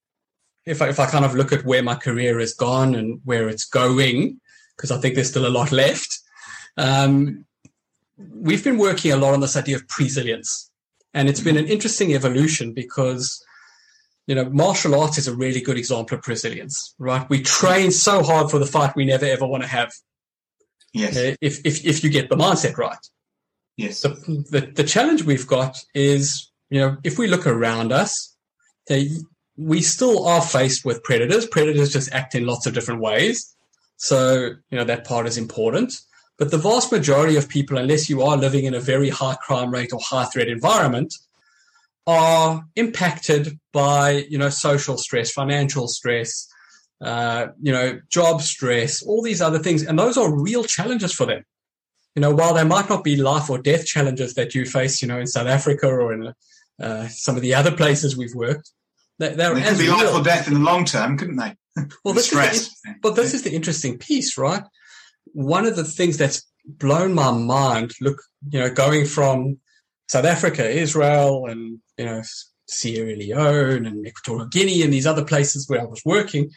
[0.71, 3.49] if I, if I kind of look at where my career has gone and where
[3.49, 4.41] it's going,
[4.77, 6.21] because I think there's still a lot left,
[6.77, 7.45] um,
[8.17, 10.71] we've been working a lot on this idea of resilience.
[11.13, 13.45] And it's been an interesting evolution because,
[14.29, 17.29] you know, martial arts is a really good example of resilience, right?
[17.29, 19.93] We train so hard for the fight we never ever want to have.
[20.93, 21.17] Yes.
[21.17, 23.05] Uh, if, if, if you get the mindset right.
[23.77, 24.03] Yes.
[24.03, 24.11] The,
[24.51, 28.37] the, the challenge we've got is, you know, if we look around us,
[28.87, 29.09] they,
[29.61, 31.47] we still are faced with predators.
[31.47, 33.55] Predators just act in lots of different ways.
[33.97, 35.93] So, you know, that part is important.
[36.39, 39.71] But the vast majority of people, unless you are living in a very high crime
[39.71, 41.15] rate or high threat environment,
[42.07, 46.49] are impacted by, you know, social stress, financial stress,
[47.03, 49.83] uh, you know, job stress, all these other things.
[49.83, 51.45] And those are real challenges for them.
[52.15, 55.09] You know, while they might not be life or death challenges that you face, you
[55.09, 56.33] know, in South Africa or in
[56.83, 58.71] uh, some of the other places we've worked,
[59.21, 61.55] they're, they're they could be life or death in the long term, couldn't they?
[62.05, 62.55] Well, this stress.
[62.55, 64.65] Is the, but this is the interesting piece, right?
[65.33, 69.59] One of the things that's blown my mind, look, you know, going from
[70.09, 72.23] South Africa, Israel, and you know,
[72.67, 76.51] Sierra Leone and Equatorial Guinea and these other places where I was working,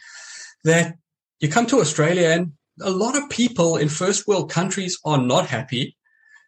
[0.64, 0.96] that
[1.40, 5.46] you come to Australia and a lot of people in first world countries are not
[5.46, 5.96] happy.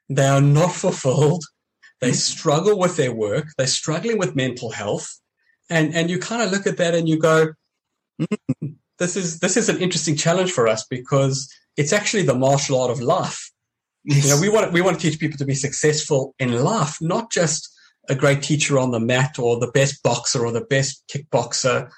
[0.09, 1.45] They are not fulfilled.
[2.01, 2.17] They mm-hmm.
[2.17, 3.49] struggle with their work.
[3.57, 5.21] They're struggling with mental health
[5.69, 7.53] and and you kind of look at that and you go,
[8.21, 12.81] mm, this is this is an interesting challenge for us because it's actually the martial
[12.81, 13.51] art of life.
[14.05, 14.25] Yes.
[14.25, 17.31] You know, we want we want to teach people to be successful in life, not
[17.31, 17.73] just
[18.09, 21.91] a great teacher on the mat or the best boxer or the best kickboxer.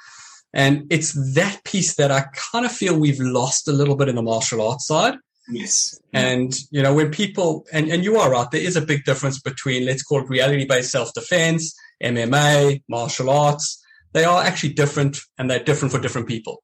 [0.55, 4.17] And it's that piece that I kind of feel we've lost a little bit in
[4.17, 5.17] the martial arts side.
[5.51, 5.99] Yes.
[6.13, 9.41] And, you know, when people, and, and you are right, there is a big difference
[9.41, 13.83] between, let's call it reality based self defense MMA, martial arts,
[14.13, 16.63] they are actually different and they're different for different people.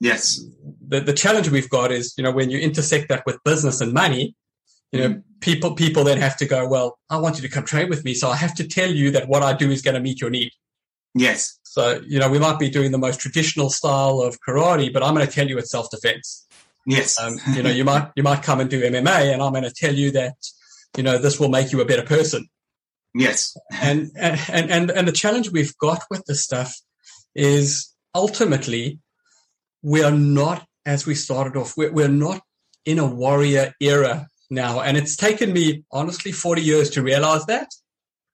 [0.00, 0.40] Yes.
[0.88, 3.92] The, the challenge we've got is, you know, when you intersect that with business and
[3.92, 4.34] money,
[4.92, 5.22] you know, mm.
[5.40, 8.14] people, people then have to go, well, I want you to come train with me.
[8.14, 10.30] So I have to tell you that what I do is going to meet your
[10.30, 10.52] need.
[11.14, 11.58] Yes.
[11.64, 15.14] So, you know, we might be doing the most traditional style of karate, but I'm
[15.14, 16.46] going to tell you it's self defense.
[16.86, 17.18] Yes.
[17.20, 19.72] Um, you know, you might, you might come and do MMA and I'm going to
[19.72, 20.34] tell you that,
[20.96, 22.48] you know, this will make you a better person.
[23.14, 23.56] Yes.
[23.82, 26.74] and, and, and, and the challenge we've got with this stuff
[27.34, 28.98] is ultimately
[29.82, 32.42] we are not, as we started off, we're, we're not
[32.84, 34.80] in a warrior era now.
[34.80, 37.68] And it's taken me honestly 40 years to realize that.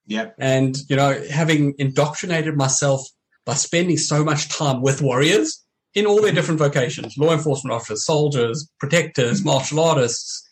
[0.05, 0.29] Yeah.
[0.39, 3.07] And, you know, having indoctrinated myself
[3.45, 8.05] by spending so much time with warriors in all their different vocations law enforcement officers,
[8.05, 10.47] soldiers, protectors, martial artists.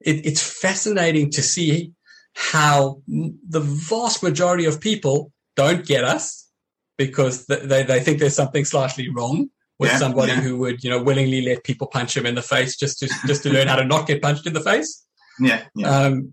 [0.00, 1.92] It, it's fascinating to see
[2.34, 6.48] how the vast majority of people don't get us
[6.96, 10.40] because they, they think there's something slightly wrong with yeah, somebody yeah.
[10.40, 13.42] who would, you know, willingly let people punch him in the face just to just
[13.44, 15.04] to learn how to not get punched in the face.
[15.40, 15.64] Yeah.
[15.74, 15.88] yeah.
[15.88, 16.32] Um,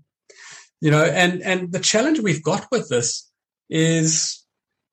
[0.82, 3.32] you know, and and the challenge we've got with this
[3.70, 4.45] is,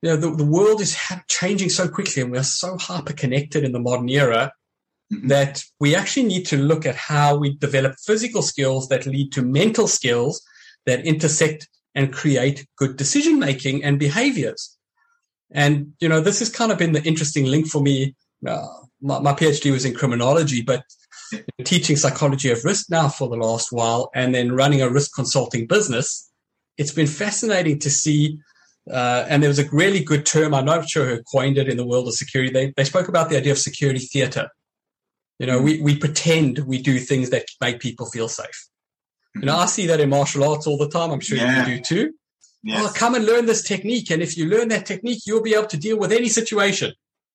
[0.03, 0.97] you know, the, the world is
[1.29, 4.53] changing so quickly, and we are so hyper connected in the modern era
[5.13, 5.29] mm-hmm.
[5.29, 9.43] that we actually need to look at how we develop physical skills that lead to
[9.43, 10.43] mental skills
[10.87, 14.77] that intersect and create good decision making and behaviors.
[15.51, 18.15] And you know, this has kind of been the interesting link for me
[18.47, 18.67] uh,
[19.01, 20.85] my, my, PhD was in criminology, but
[21.65, 25.67] teaching psychology of risk now for the last while and then running a risk consulting
[25.67, 26.31] business,
[26.77, 28.39] it's been fascinating to see.
[28.91, 31.77] Uh, and there was a really good term, I'm not sure who coined it in
[31.77, 32.53] the world of security.
[32.53, 34.49] They, they spoke about the idea of security theater.
[35.39, 38.69] You know, we, we pretend we do things that make people feel safe.
[39.35, 41.11] You know, I see that in martial arts all the time.
[41.11, 41.67] I'm sure yeah.
[41.67, 42.13] you do too.
[42.65, 42.85] Yes.
[42.85, 44.11] Oh, come and learn this technique.
[44.11, 46.93] And if you learn that technique, you'll be able to deal with any situation.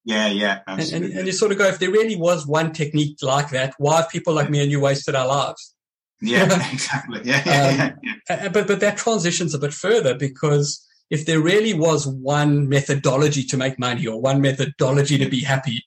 [0.07, 3.17] Yeah, yeah, and, and, and, you sort of go, if there really was one technique
[3.21, 5.75] like that, why have people like me and you wasted our lives?
[6.21, 7.19] Yeah, exactly.
[7.25, 11.73] Yeah, yeah, um, yeah, But but that transitions a bit further because if there really
[11.73, 15.85] was one methodology to make money or one methodology to be happy,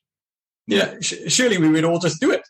[0.67, 2.41] yeah, sh- surely we would all just do it.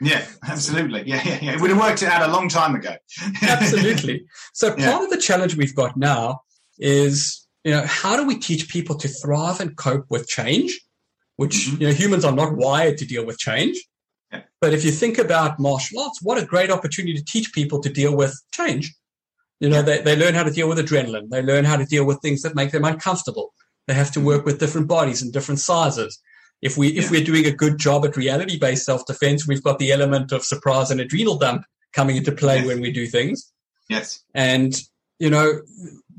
[0.00, 1.04] Yeah, absolutely.
[1.06, 1.52] Yeah, yeah, yeah.
[1.54, 2.96] It would have worked it out a long time ago.
[3.42, 4.24] absolutely.
[4.52, 5.04] So part yeah.
[5.04, 6.40] of the challenge we've got now
[6.78, 10.76] is, you know, how do we teach people to thrive and cope with change?
[11.36, 11.82] which mm-hmm.
[11.82, 13.76] you know humans are not wired to deal with change.
[14.32, 14.42] Yeah.
[14.60, 17.88] But if you think about martial arts, what a great opportunity to teach people to
[17.88, 18.94] deal with change.
[19.62, 19.82] You know, yeah.
[19.82, 21.30] they, they learn how to deal with adrenaline.
[21.30, 23.54] They learn how to deal with things that make them uncomfortable.
[23.86, 24.26] They have to mm-hmm.
[24.26, 26.20] work with different bodies and different sizes.
[26.60, 29.78] If we if we're doing a good job at reality based self defense, we've got
[29.78, 32.66] the element of surprise and adrenal dump coming into play yes.
[32.66, 33.52] when we do things.
[33.88, 34.24] Yes.
[34.34, 34.74] And
[35.20, 35.60] you know,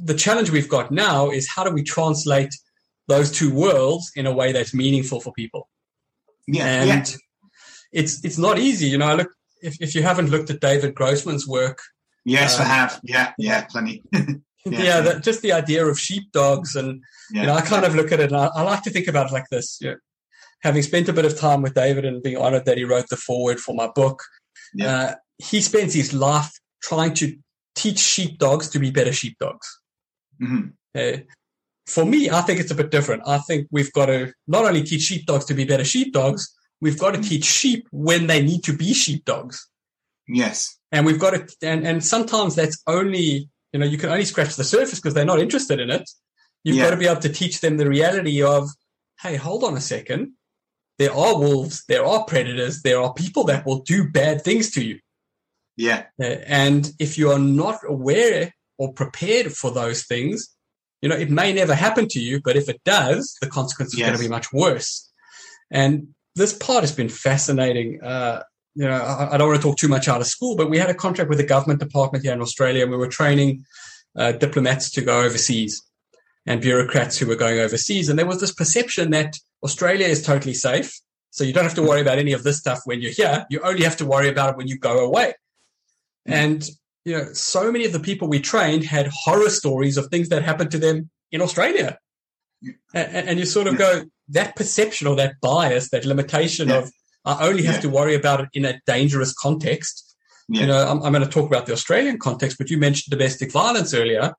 [0.01, 2.53] the challenge we've got now is how do we translate
[3.09, 5.67] those two worlds in a way that's meaningful for people.
[6.47, 7.15] Yeah, and yeah.
[7.91, 8.87] it's it's not easy.
[8.87, 11.79] You know, I look if if you haven't looked at David Grossman's work.
[12.25, 12.99] Yes, um, I have.
[13.03, 14.03] Yeah, yeah, plenty.
[14.13, 17.41] yeah, yeah the, just the idea of sheepdogs, and yeah.
[17.41, 19.27] you know, I kind of look at it, and I, I, like to think about
[19.27, 19.81] it like this.
[19.81, 19.95] Know,
[20.61, 23.17] having spent a bit of time with David and being honored that he wrote the
[23.17, 24.23] foreword for my book,
[24.73, 24.95] yeah.
[24.95, 27.35] uh, he spends his life trying to
[27.75, 29.79] teach sheepdogs to be better sheepdogs.
[30.41, 30.67] Mm-hmm.
[30.95, 31.23] Uh,
[31.87, 33.23] for me, I think it's a bit different.
[33.27, 37.11] I think we've got to not only teach sheepdogs to be better sheepdogs, we've got
[37.11, 37.27] to mm-hmm.
[37.27, 39.67] teach sheep when they need to be sheepdogs.
[40.27, 40.77] Yes.
[40.91, 44.55] And we've got to, and, and sometimes that's only, you know, you can only scratch
[44.55, 46.09] the surface because they're not interested in it.
[46.63, 46.85] You've yeah.
[46.85, 48.69] got to be able to teach them the reality of,
[49.21, 50.33] hey, hold on a second.
[50.99, 54.85] There are wolves, there are predators, there are people that will do bad things to
[54.85, 54.99] you.
[55.75, 56.03] Yeah.
[56.21, 60.49] Uh, and if you are not aware or prepared for those things,
[61.01, 63.99] you know, it may never happen to you, but if it does, the consequence is
[63.99, 64.07] yes.
[64.07, 65.11] going to be much worse.
[65.71, 68.01] And this part has been fascinating.
[68.01, 68.43] Uh,
[68.75, 70.77] you know, I, I, don't want to talk too much out of school, but we
[70.77, 73.65] had a contract with the government department here in Australia, and we were training
[74.17, 75.81] uh, diplomats to go overseas
[76.45, 78.09] and bureaucrats who were going overseas.
[78.09, 80.99] And there was this perception that Australia is totally safe.
[81.29, 83.45] So you don't have to worry about any of this stuff when you're here.
[83.49, 85.33] You only have to worry about it when you go away.
[86.25, 86.67] And
[87.05, 90.43] you know, so many of the people we trained had horror stories of things that
[90.43, 91.97] happened to them in Australia.
[92.93, 96.77] And, and you sort of go, that perception or that bias, that limitation yeah.
[96.77, 96.91] of,
[97.25, 97.81] I only have yeah.
[97.81, 100.15] to worry about it in a dangerous context.
[100.49, 100.61] Yeah.
[100.61, 103.51] You know, I'm, I'm, going to talk about the Australian context, but you mentioned domestic
[103.51, 104.33] violence earlier.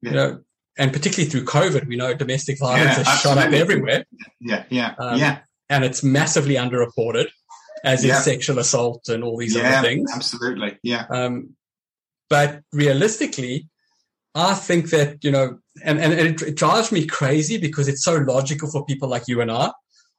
[0.00, 0.38] You know,
[0.78, 3.42] and particularly through COVID, we know domestic violence has absolutely.
[3.42, 4.04] shot up everywhere.
[4.40, 5.40] Yeah, yeah, um, yeah.
[5.68, 7.26] And it's massively underreported,
[7.84, 10.10] as is sexual assault and all these other things.
[10.14, 11.06] Absolutely, yeah.
[11.10, 11.56] Um,
[12.30, 13.68] but realistically,
[14.34, 18.16] I think that, you know, and, and it, it, drives me crazy because it's so
[18.16, 19.72] logical for people like you and I.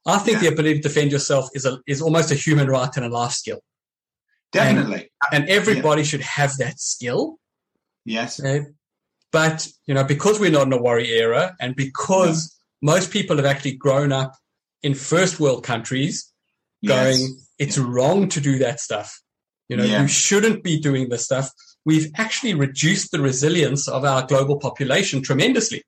[0.06, 0.48] I think yeah.
[0.48, 3.32] the ability to defend yourself is a, is almost a human right and a life
[3.32, 3.60] skill.
[4.52, 5.10] Definitely.
[5.30, 6.06] And, and everybody yeah.
[6.06, 7.38] should have that skill.
[8.04, 8.40] Yes.
[8.40, 8.66] Okay?
[9.32, 12.92] But, you know, because we're not in a worry era and because yeah.
[12.94, 14.34] most people have actually grown up
[14.82, 16.32] in first world countries
[16.84, 17.48] going, yes.
[17.58, 19.20] it's wrong to do that stuff.
[19.68, 21.52] You know, you shouldn't be doing this stuff
[21.84, 25.82] we've actually reduced the resilience of our global population tremendously.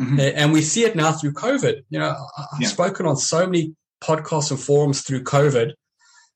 [0.00, 0.20] Mm-hmm.
[0.20, 1.82] And we see it now through COVID.
[1.88, 2.68] You know, I've yeah.
[2.68, 5.72] spoken on so many podcasts and forums through COVID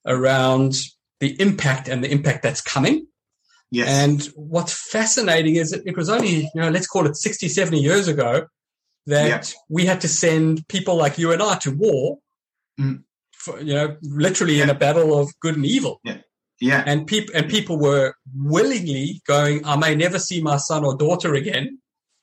[0.06, 0.76] around
[1.20, 3.06] the impact and the impact that's coming.
[3.70, 3.88] Yes.
[3.88, 7.78] And what's fascinating is that it was only, you know, let's call it 60, 70
[7.78, 8.46] years ago
[9.06, 9.58] that Yeah.
[9.68, 12.18] we had to send people like you and I to war,
[12.80, 13.04] Mm.
[13.36, 16.00] for, you know, literally in a battle of good and evil.
[16.60, 16.82] Yeah.
[16.86, 21.34] And people and people were willingly going, I may never see my son or daughter
[21.34, 21.78] again,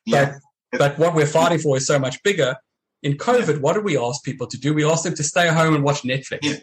[0.06, 0.26] Yeah.
[0.26, 0.40] but
[0.72, 2.56] but what we're fighting for is so much bigger.
[3.04, 4.74] In COVID, what did we ask people to do?
[4.74, 6.62] We asked them to stay home and watch Netflix.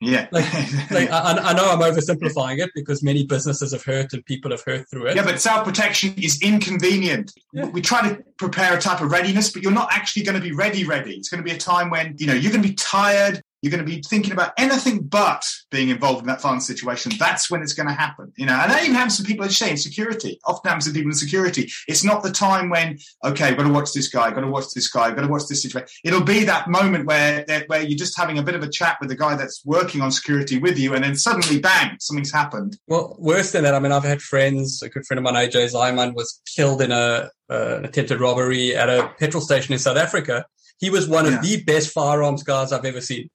[0.00, 0.28] Yeah.
[0.30, 0.44] Like-
[0.90, 4.62] Like, I, I know I'm oversimplifying it because many businesses have hurt and people have
[4.66, 5.16] hurt through it.
[5.16, 7.32] Yeah, but self protection is inconvenient.
[7.52, 7.66] Yeah.
[7.66, 10.52] We try to prepare a type of readiness, but you're not actually going to be
[10.52, 11.14] ready, ready.
[11.14, 13.40] It's going to be a time when, you know, you're going to be tired.
[13.62, 17.12] You're going to be thinking about anything but being involved in that fun situation.
[17.18, 18.54] That's when it's going to happen, you know.
[18.54, 20.40] And that even happens to people, as you say, in security.
[20.44, 21.70] Often happens to people in security.
[21.86, 24.48] It's not the time when, okay, I've got to watch this guy, I've got to
[24.48, 25.88] watch this guy, I've got to watch this situation.
[26.04, 29.10] It'll be that moment where where you're just having a bit of a chat with
[29.10, 32.78] the guy that's working on security with you, and then suddenly, bang, something's happened.
[32.86, 34.82] Well, worse than that, I mean, I've had friends.
[34.82, 38.76] A good friend of mine, AJ Zyman, was killed in a uh, an attempted robbery
[38.76, 40.46] at a petrol station in South Africa.
[40.78, 43.28] He was one of the best firearms guys I've ever seen,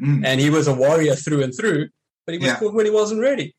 [0.00, 0.24] Mm.
[0.24, 1.88] and he was a warrior through and through.
[2.26, 2.58] But he was Yeah.
[2.58, 3.54] caught when he wasn't ready.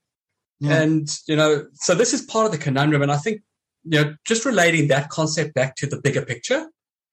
[0.59, 0.81] Yeah.
[0.81, 3.01] And you know, so this is part of the conundrum.
[3.01, 3.41] And I think
[3.83, 6.67] you know, just relating that concept back to the bigger picture.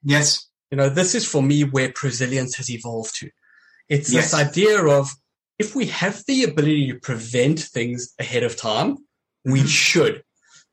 [0.05, 0.47] Yes.
[0.71, 3.31] You know, this is for me where resilience has evolved to.
[3.89, 4.33] It's Yes.
[4.33, 5.11] this idea of
[5.59, 8.99] if we have the ability to prevent things ahead of time,
[9.45, 9.69] we Mhm.
[9.69, 10.23] should.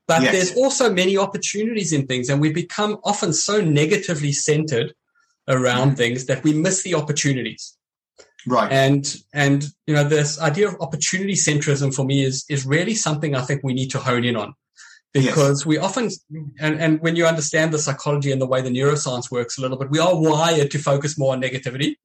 [0.06, 0.32] But Yes.
[0.32, 4.94] there's also many opportunities in things, and we become often so negatively centered
[5.48, 5.96] around Mhm.
[5.96, 7.75] things that we miss the opportunities.
[8.46, 8.70] Right.
[8.70, 13.34] And and you know, this idea of opportunity centrism for me is is really something
[13.34, 14.54] I think we need to hone in on.
[15.14, 15.26] Yes.
[15.26, 16.10] Because we often
[16.60, 19.78] and, and when you understand the psychology and the way the neuroscience works a little
[19.78, 21.96] bit, we are wired to focus more on negativity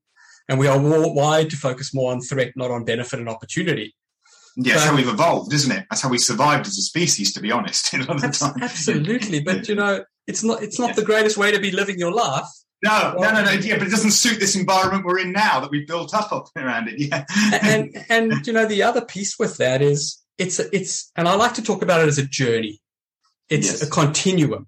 [0.48, 3.96] and we are wired to focus more on threat, not on benefit and opportunity.
[4.58, 5.86] Yeah, that's how we've evolved, isn't it?
[5.90, 7.94] That's how we survived as a species, to be honest.
[7.94, 8.56] A lot of the time.
[8.62, 9.42] Absolutely.
[9.42, 10.96] But you know, it's not it's not Yeah.
[10.96, 12.48] the greatest way to be living your life.
[12.84, 13.52] No, no, no, no.
[13.52, 16.48] Yeah, but it doesn't suit this environment we're in now that we've built up up
[16.56, 17.00] around it.
[17.00, 17.26] Yeah.
[17.62, 21.54] and and you know the other piece with that is it's it's and I like
[21.56, 22.82] to talk about it as a journey.
[23.50, 23.82] It's Yes.
[23.84, 24.68] a continuum,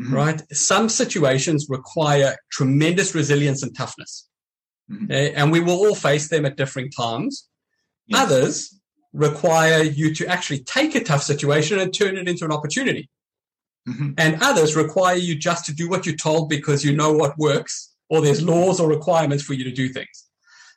[0.00, 0.12] Mhm.
[0.12, 0.42] right?
[0.56, 4.26] Some situations require tremendous resilience and toughness,
[4.90, 5.10] Mhm.
[5.10, 7.46] eh, and we will all face them at different times.
[8.06, 8.20] Yes.
[8.22, 8.80] Others
[9.12, 13.10] require you to actually take a tough situation and turn it into an opportunity,
[13.86, 14.14] Mhm.
[14.16, 17.92] and others require you just to do what you're told because you know what works,
[18.08, 20.24] or there's laws or requirements for you to do things.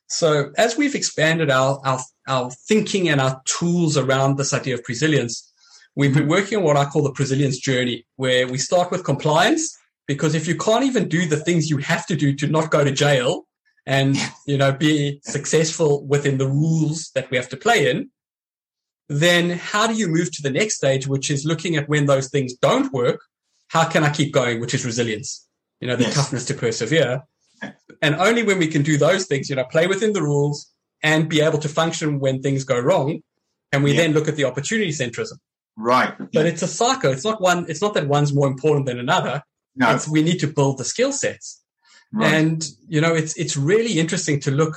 [0.08, 4.82] So as we've expanded our, our, our thinking and our tools around this idea of
[4.88, 5.50] resilience,
[5.96, 9.78] we've been working on what I call the resilience journey, where we start with compliance,
[10.06, 12.84] because if you can't even do the things you have to do to not go
[12.84, 13.48] to jail
[13.86, 18.10] and, you know, be successful within the rules that we have to play in,
[19.10, 22.30] then how do you move to the next stage, which is looking at when those
[22.30, 23.22] things don't work?
[23.70, 25.48] How can I keep going, which is resilience,
[25.80, 26.16] you know, the Yes.
[26.16, 27.24] toughness to persevere.
[28.02, 30.72] And only when we can do those things, you know, play within the rules
[31.04, 33.22] and be able to function when things go wrong,
[33.72, 34.02] can we Yeah.
[34.02, 35.38] then look at the opportunity centrism.
[35.76, 36.14] Right.
[36.34, 37.12] But it's a cycle.
[37.12, 39.44] It's not one, it's not that one's more important than another.
[39.76, 39.94] no.
[39.94, 41.62] It's we need to build the skill sets.
[42.12, 42.34] Right.
[42.34, 44.76] And, you know, it's it's really interesting to look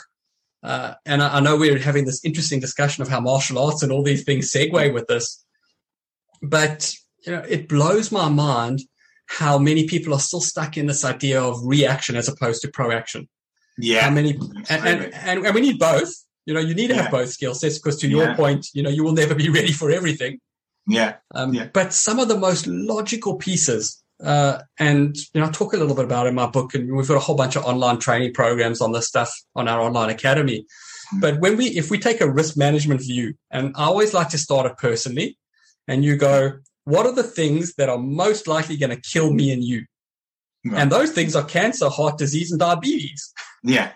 [0.63, 3.91] uh, and I, I know we're having this interesting discussion of how martial arts and
[3.93, 5.45] all these things segue with this.
[6.43, 6.95] But
[7.27, 8.81] you know, it blows my mind
[9.27, 13.29] how many people are still stuck in this idea of reaction as opposed to proaction.
[13.79, 14.01] yeah.
[14.03, 14.33] How many
[14.69, 16.13] and, and, and, and we need both.
[16.47, 18.35] You know, you need to have both skill sets because to your Yeah.
[18.37, 20.41] point, you know, you will never be ready for everything.
[20.87, 21.17] yeah.
[21.35, 21.69] Um, Yeah.
[21.73, 25.95] But some of the most logical pieces, uh, and you know, I talk a little
[25.95, 28.33] bit about it in my book, and we've got a whole bunch of online training
[28.35, 30.67] programs on this stuff on our online academy.
[31.11, 31.21] Hmm.
[31.21, 34.39] But when we, if we take a risk management view, and I always like to
[34.39, 35.39] start it personally,
[35.89, 39.53] and you go, what are the things that are most likely going to kill me
[39.53, 39.85] and you?
[40.65, 40.83] Right.
[40.83, 43.33] And those things are cancer, heart disease, and diabetes.
[43.63, 43.93] yeah.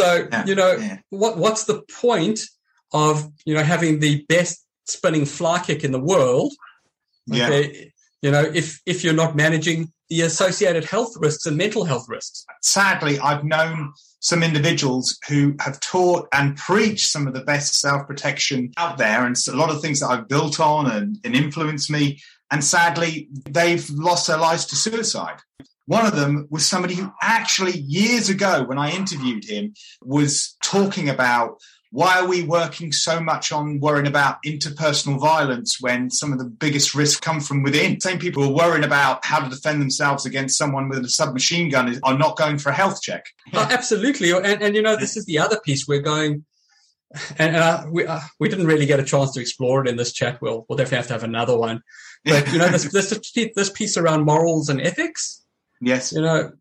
[0.00, 0.46] So Yeah.
[0.46, 0.98] you know, Yeah.
[1.10, 2.40] what what's the point
[2.92, 6.52] of you know having the best spinning fly kick in the world
[7.26, 7.46] Yeah.
[7.48, 7.91] Okay.
[8.22, 12.44] You know, if if you're not managing the associated health risks and mental health risks.
[12.60, 18.06] Sadly, I've known some individuals who have taught and preached some of the best self
[18.06, 21.90] protection out there, and a lot of things that I've built on and, and influenced
[21.90, 22.20] me.
[22.50, 25.38] And sadly, they've lost their lives to suicide.
[25.86, 31.08] One of them was somebody who actually, years ago, when I interviewed him, was talking
[31.08, 31.58] about
[31.92, 36.44] why are we working so much on worrying about interpersonal violence when some of the
[36.44, 38.00] biggest risks come from within?
[38.00, 41.70] Same people who are worrying about how to defend themselves against someone with a submachine
[41.70, 43.26] gun are not going for a health check.
[43.54, 44.32] Oh, absolutely.
[44.32, 46.44] And, and, you know, this is the other piece we're going,
[47.38, 49.96] and, and uh, we, uh, we didn't really get a chance to explore it in
[49.96, 50.40] this chat.
[50.40, 51.82] We'll, we'll definitely have to have another one.
[52.24, 55.42] But, you know, this, this, this piece around morals and ethics,
[55.82, 56.12] Yes.
[56.12, 56.52] You know,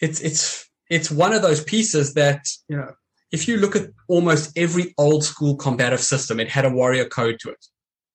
[0.00, 2.92] it's it's it's one of those pieces that you know.
[3.32, 7.38] If you look at almost every old school combative system, it had a warrior code
[7.40, 7.66] to it.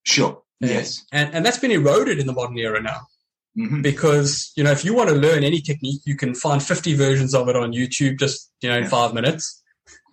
[0.05, 0.41] Sure.
[0.59, 1.05] Yes.
[1.11, 3.01] And and that's been eroded in the modern era now.
[3.55, 6.95] hmm because you know if you want to learn any technique you can find 50
[6.95, 8.89] versions of it on youtube just you know in Yeah.
[8.97, 9.45] five minutes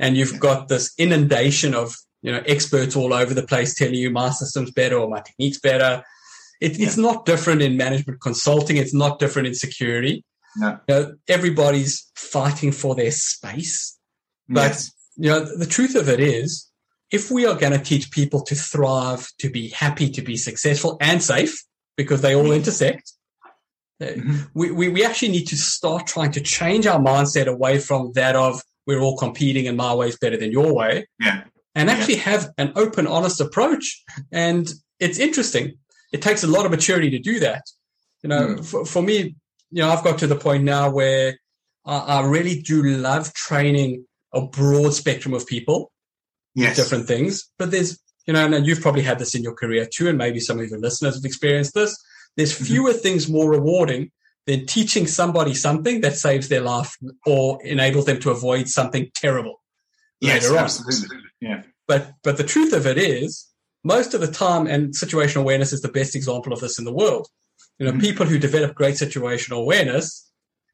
[0.03, 0.39] and you've Yeah.
[0.49, 1.87] got this inundation of
[2.27, 5.61] you know experts all over the place telling you my system's better or my technique's
[5.71, 5.93] better
[6.67, 10.15] it, it's not different in management consulting it's not different in security
[10.63, 10.69] No.
[10.89, 11.03] you know,
[11.37, 13.97] everybody's fighting for their space
[14.51, 14.93] But- yes.
[15.17, 16.51] you know the truth of it is
[17.11, 20.97] if we are going to teach people to thrive to be happy to be successful
[21.01, 21.55] and safe
[21.97, 23.13] because they all intersect
[24.01, 24.49] uh, Mhm.
[24.55, 28.35] we, we, we actually need to start trying to change our mindset away from that
[28.37, 31.45] of we're all competing and my way is better than your way Yeah.
[31.75, 31.95] and Yeah.
[31.95, 35.67] actually have an open honest approach and it's interesting
[36.13, 37.63] it takes a lot of maturity to do that
[38.23, 38.65] you know Mm.
[38.71, 39.17] for, for me
[39.71, 41.39] you know i've got to the point now where
[41.85, 45.93] I, I really do love training a broad spectrum of people
[46.55, 46.77] Yes.
[46.77, 47.49] different things.
[47.59, 50.41] But there's, you know, and you've probably had this in your career too, and maybe
[50.41, 51.97] some of your listeners have experienced this.
[52.37, 52.67] There's Mhm.
[52.67, 54.11] fewer things more rewarding
[54.47, 59.63] than teaching somebody something that saves their life or enables them to avoid something terrible
[60.21, 60.43] Yes.
[60.43, 60.65] later on.
[60.65, 61.19] Absolutely.
[61.41, 61.63] Yeah.
[61.87, 63.47] But but the truth of it is,
[63.85, 66.93] most of the time, and situational awareness is the best example of this in the
[66.93, 67.29] world.
[67.79, 68.01] You know, Mhm.
[68.01, 70.30] people who develop great situational awareness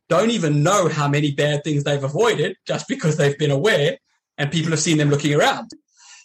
[0.09, 3.99] don't even know how many bad things they've avoided just because they've been aware
[4.39, 5.71] and people have seen them looking around.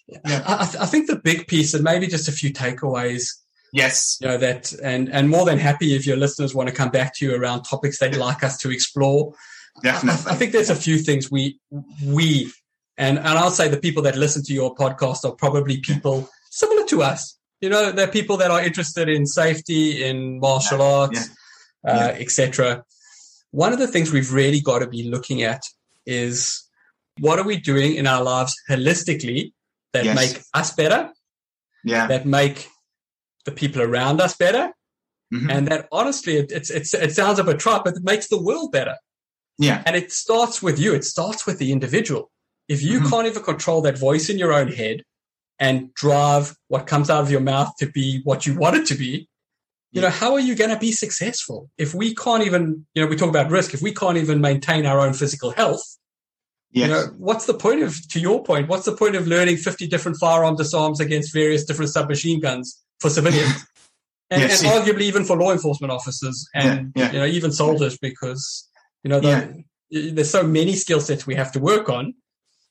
[0.07, 0.43] Yeah.
[0.45, 3.29] I, I th- I think the big piece, and maybe just a few takeaways,
[3.73, 4.17] Yes.
[4.19, 7.13] you know, that and and more than happy if your listeners want to come back
[7.15, 9.34] to you around topics they'd like us to explore.
[9.77, 10.32] I, Definitely.
[10.32, 11.59] I think there's a few things we
[12.05, 12.51] we
[12.97, 16.86] and and I'll say the people that listen to your podcast are probably people similar
[16.88, 17.38] to us.
[17.61, 21.29] You know, they're people that are interested in safety, in martial arts,
[21.88, 22.84] uh, etc.
[23.52, 25.62] One of the things we've really got to be looking at
[26.06, 26.64] is
[27.20, 29.52] what are we doing in our lives holistically
[29.93, 30.16] that Yes.
[30.16, 31.10] make us better,
[31.84, 32.08] yeah.
[32.08, 32.68] that make
[33.45, 34.72] the people around us better,
[35.34, 35.52] Mhm.
[35.52, 38.41] and that honestly, it, it's, it's, it sounds a bit trite, but it makes the
[38.41, 38.95] world better.
[39.58, 39.84] Yeah.
[39.86, 40.93] And it starts with you.
[40.93, 42.32] It starts with the individual.
[42.68, 43.10] If you Mhm.
[43.10, 45.04] can't even control that voice in your own head
[45.60, 48.95] and drive what comes out of your mouth to be what you want it to
[48.95, 49.28] be,
[49.91, 51.69] you know, how are you going to be successful?
[51.77, 53.73] If we can't even, you know, we talk about risk.
[53.73, 55.83] If we can't even maintain our own physical health,
[56.73, 56.87] Yes.
[56.87, 59.87] you know, what's the point of, to your point, what's the point of learning 50
[59.87, 63.51] different firearm disarms against various different submachine guns for civilians?
[64.33, 64.79] And, Yes, and yeah.
[64.93, 67.11] arguably even for law enforcement officers and, Yeah, yeah.
[67.11, 68.69] you know, even soldiers because,
[69.03, 72.13] you know, the, there's so many skill sets we have to work on.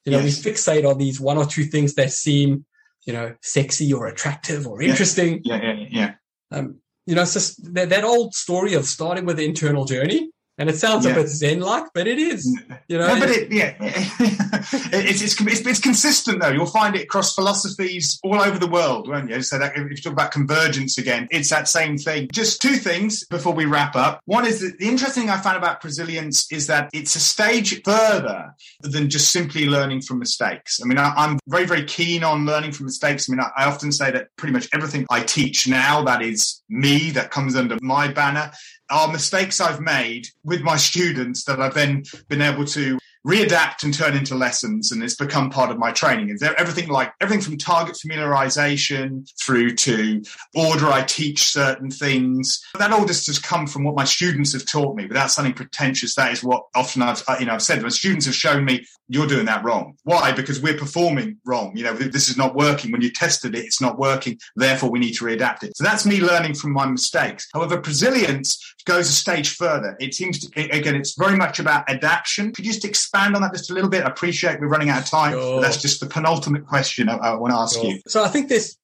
[0.06, 0.42] You know, Yes.
[0.42, 2.64] we fixate on these one or two things that seem,
[3.04, 4.88] you know, sexy or attractive or Yeah.
[4.92, 5.42] interesting.
[5.44, 5.60] yeah.
[5.62, 5.86] Yeah.
[5.90, 6.14] Yeah.
[6.50, 6.76] Um,
[7.10, 10.30] you know, it's just that, that old story of starting with the internal journey.
[10.60, 11.12] And it sounds Yeah.
[11.12, 12.44] a bit zen-like, but it is.
[12.86, 16.50] You know, No, but it, yeah, it's, it's, it's, it's consistent though.
[16.50, 19.40] You'll find it across philosophies all over the world, won't you?
[19.40, 22.28] So that if you talk about convergence again, it's that same thing.
[22.30, 24.20] Just two things before we wrap up.
[24.26, 27.82] One is that the interesting thing I found about resilience is that it's a stage
[27.82, 30.78] further than just simply learning from mistakes.
[30.82, 33.28] I mean, I, I'm very, very keen on learning from mistakes.
[33.28, 36.62] I mean, I, I often say that pretty much everything I teach now, that is
[36.68, 38.52] me, that comes under my banner,
[38.90, 43.92] are mistakes I've made with my students that I've then been able to readapt and
[43.92, 46.30] turn into lessons and it's become part of my training.
[46.30, 50.22] And everything like everything from target familiarization through to
[50.54, 52.62] order i teach certain things.
[52.78, 55.06] That all just has come from what my students have taught me.
[55.06, 57.82] Without sounding pretentious that is what often i've you know i've said.
[57.82, 59.96] My students have shown me you're doing that wrong.
[60.04, 60.32] Why?
[60.32, 61.76] Because we're performing wrong.
[61.76, 62.90] You know this is not working.
[62.90, 64.38] When you tested it it's not working.
[64.56, 65.76] Therefore we need to readapt it.
[65.76, 67.48] So that's me learning from my mistakes.
[67.52, 69.96] However resilience goes a stage further.
[70.00, 72.52] It seems to again it's very much about adaptation.
[72.52, 75.02] Could you just expand on that just a little bit i appreciate we're running out
[75.02, 75.56] of time Sure.
[75.56, 78.48] but that's just the penultimate question i, I want to ask you So I think
[78.48, 78.76] there's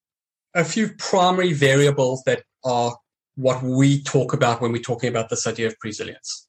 [0.55, 2.97] a few primary variables that are
[3.37, 6.49] what we talk about when we're talking about this idea of resilience.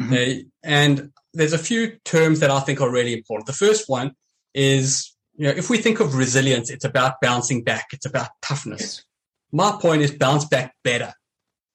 [0.00, 0.06] Mhm.
[0.06, 0.46] Okay?
[0.62, 3.46] And there's a few terms that I think are really important.
[3.48, 4.12] The first one
[4.54, 7.86] is, you know, if we think of resilience, it's about bouncing back.
[7.92, 8.80] It's about toughness.
[8.80, 9.04] Yes.
[9.50, 11.12] My point is bounce back better.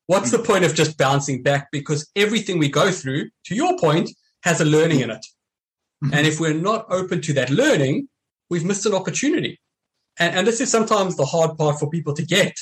[0.08, 1.68] What's the point of just bouncing back?
[1.74, 4.10] Because everything we go through, to your point,
[4.44, 5.26] has a learning in it.
[6.04, 6.14] Mhm.
[6.14, 8.08] And if we're not open to that learning,
[8.50, 9.60] we've missed an opportunity.
[10.18, 12.54] And, and this is sometimes the hard part for people to get.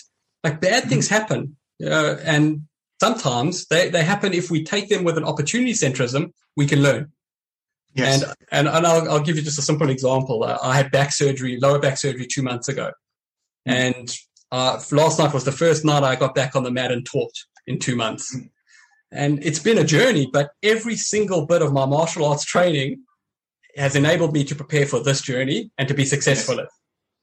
[0.44, 0.90] Like bad Mm-hmm.
[0.90, 2.64] things happen, know, and
[3.00, 7.12] sometimes they, they happen if we take them with an opportunity centrism, we can learn.
[7.96, 10.44] yes And and, and I'll, I'll give you just a simple example.
[10.44, 12.92] Uh, I had back surgery, lower back surgery, two months ago,
[13.68, 13.74] Mm.
[13.74, 14.16] and
[14.52, 17.34] uh, last night was the first night I got back on the mat and taught
[17.66, 18.34] in two months.
[19.12, 23.04] And it's been a journey, but every single bit of my martial arts training
[23.78, 26.68] has enabled me to prepare for this journey and to be successful yes.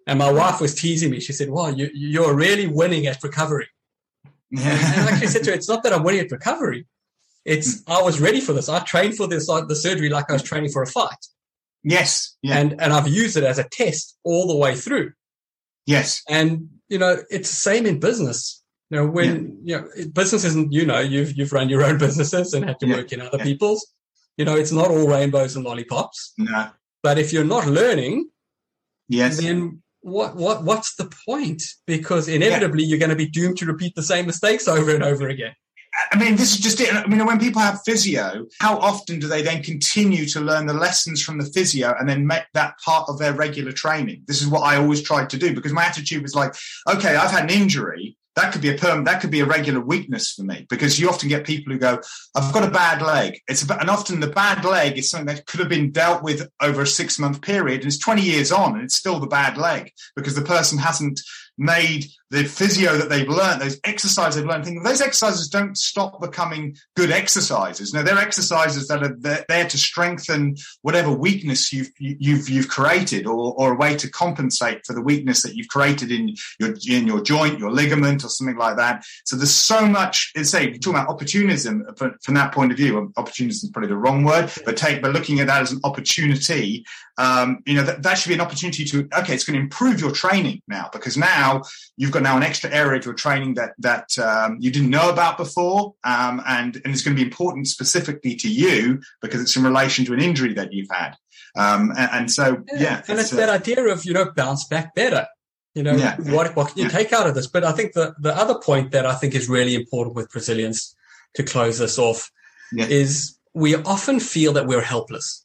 [0.06, 1.20] And my wife was teasing me.
[1.20, 3.68] She said, "Wow, you, you're really winning at recovery."
[4.52, 6.86] and I actually said to her, "It's not that I'm winning at recovery.
[7.44, 7.92] It's hmm.
[7.92, 8.68] I was ready for this.
[8.68, 11.26] I trained for this like the surgery like I was training for a fight.
[11.82, 12.58] Yes, yeah.
[12.58, 15.12] and and I've used it as a test all the way through.
[15.86, 18.62] Yes, and you know it's the same in business.
[18.94, 19.78] You know when yeah.
[19.78, 22.86] you know business isn't you know you've you've run your own businesses and had to
[22.86, 22.94] yeah.
[22.94, 23.44] work in other yeah.
[23.44, 23.92] people's.
[24.36, 26.32] You know it's not all rainbows and lollipops.
[26.38, 26.70] No,
[27.02, 28.30] but if you're not learning,
[29.08, 31.60] yes, then what what what's the point?
[31.88, 35.28] Because inevitably you're going to be doomed to repeat the same mistakes over and over
[35.28, 35.54] again.
[36.12, 36.94] I mean, this is just it.
[36.94, 40.74] I mean, when people have physio, how often do they then continue to learn the
[40.74, 44.22] lessons from the physio and then make that part of their regular training?
[44.28, 46.54] This is what I always tried to do because my attitude was like,
[46.88, 49.80] okay, I've had an injury that could be a perm that could be a regular
[49.80, 52.00] weakness for me because you often get people who go
[52.34, 53.40] i've got a bad leg.
[53.48, 56.48] It's a, and often the bad leg is something that could have been dealt with
[56.60, 59.56] over a six month period and it's 20 years on and it's still the bad
[59.56, 61.20] leg because the person hasn't
[61.56, 66.76] made the physio that they've learned, those exercises they've learned, those exercises don't stop becoming
[66.96, 67.94] good exercises.
[67.94, 73.54] No, they're exercises that are there to strengthen whatever weakness you've you've you've created, or,
[73.56, 77.22] or a way to compensate for the weakness that you've created in your in your
[77.22, 79.04] joint, your ligament, or something like that.
[79.24, 80.32] So there's so much.
[80.42, 83.12] Say, you're talking about opportunism from that point of view.
[83.16, 86.84] Opportunism is probably the wrong word, but take but looking at that as an opportunity
[87.16, 90.00] um, you know, that, that should be an opportunity to, okay, it's going to improve
[90.00, 91.62] your training now because now
[91.96, 95.08] you've got now an extra area to your training that, that um, you didn't know
[95.10, 95.94] about before.
[96.02, 100.04] Um, and, and it's going to be important specifically to you because it's in relation
[100.06, 101.16] to an injury that you've had.
[101.56, 102.80] Um, and, and, so, yeah.
[102.80, 105.26] yeah and it's uh, that idea of, you know, bounce back better.
[105.74, 106.90] You know, yeah, what, what can you yeah.
[106.90, 107.46] take out of this?
[107.46, 110.94] But I think the, the other point that I think is really important with resilience
[111.34, 112.30] to close this off
[112.76, 115.44] is we often feel that we're helpless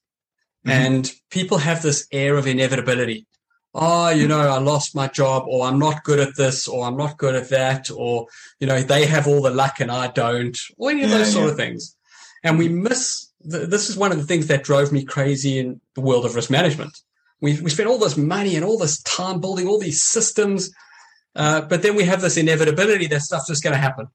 [0.65, 0.71] Mm-hmm.
[0.71, 3.27] And people have this air of inevitability.
[3.73, 6.97] Oh, you know, I lost my job, or I'm not good at this, or I'm
[6.97, 8.25] not good at that, or,
[8.59, 11.33] you know, they have all the luck and I don't, or any of those yeah,
[11.33, 11.51] sort yeah.
[11.51, 11.95] of things.
[12.43, 16.01] And we miss, this is one of the things that drove me crazy in the
[16.01, 16.97] world of risk management.
[17.41, 20.71] We, we spent all this money and all this time building all these systems,
[21.35, 24.07] uh, but then we have this inevitability that stuff's just going to happen.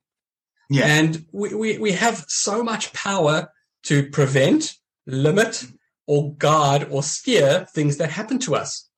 [0.68, 0.86] Yeah.
[0.86, 3.50] And we, we, we have so much power
[3.84, 4.74] to prevent,
[5.06, 5.64] limit,
[6.06, 8.90] or guard or steer things that happen to us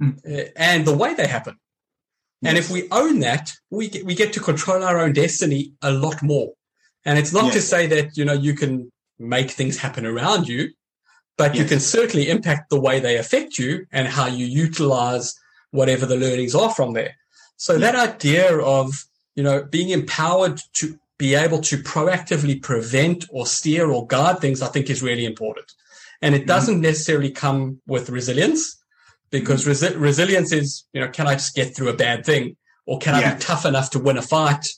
[0.00, 0.16] mm.
[0.26, 1.56] uh, and the way they happen.
[2.40, 2.48] Yes.
[2.48, 5.92] And if we own that, we get, we get to control our own destiny a
[5.92, 6.52] lot more.
[7.04, 7.54] And it's not yes.
[7.54, 10.70] to say that, you know, you can make things happen around you,
[11.36, 11.62] but yes.
[11.62, 15.34] you can certainly impact the way they affect you and how you utilize
[15.70, 17.16] whatever the learnings are from there.
[17.56, 19.04] So that idea of,
[19.36, 24.60] you know, being empowered to be able to proactively prevent or steer or guard things,
[24.60, 25.72] I think is really important.
[26.20, 26.82] And it doesn't mm-hmm.
[26.82, 28.81] necessarily come with resilience
[29.32, 32.56] because resi- resilience is, you know, can I just get through a bad thing
[32.86, 33.30] or can yeah.
[33.30, 34.68] I be tough enough to win a fight,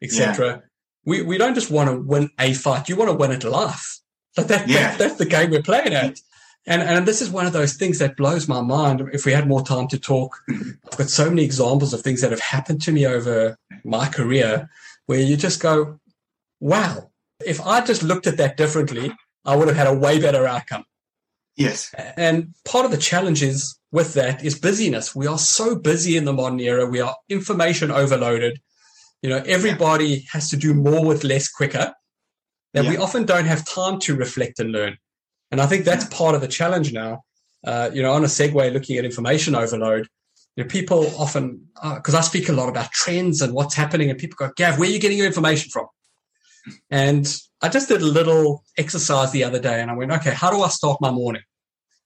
[0.00, 0.46] etc.
[0.46, 0.58] Yeah.
[1.04, 2.88] We, we don't just want to win a fight.
[2.88, 3.98] You want to win it life.
[4.36, 4.90] But that, yeah.
[4.90, 6.20] that, that's the game we're playing at.
[6.64, 9.02] And, and this is one of those things that blows my mind.
[9.12, 12.30] If we had more time to talk, I've got so many examples of things that
[12.30, 14.70] have happened to me over my career
[15.06, 15.98] where you just go,
[16.60, 17.10] wow,
[17.44, 19.12] if I just looked at that differently,
[19.44, 20.84] I would have had a way better outcome.
[21.56, 21.94] Yes.
[22.16, 25.14] And part of the challenge is with that is busyness.
[25.14, 26.86] We are so busy in the modern era.
[26.86, 28.60] We are information overloaded.
[29.20, 30.18] You know, everybody yeah.
[30.32, 31.94] has to do more with less quicker
[32.74, 32.90] that yeah.
[32.90, 34.96] we often don't have time to reflect and learn.
[35.50, 37.22] And I think that's part of the challenge now.
[37.64, 40.08] Uh, you know, on a segue looking at information overload,
[40.56, 44.10] you know, people often, because uh, I speak a lot about trends and what's happening,
[44.10, 45.86] and people go, Gav, where are you getting your information from?
[46.90, 47.24] And
[47.62, 50.62] I just did a little exercise the other day and I went, okay, how do
[50.62, 51.42] I start my morning?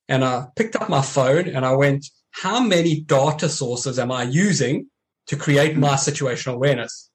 [0.08, 4.24] And I picked up my phone and I went, how many data sources am I
[4.24, 4.88] using
[5.28, 5.94] to create my hmm.
[5.94, 7.10] situational awareness?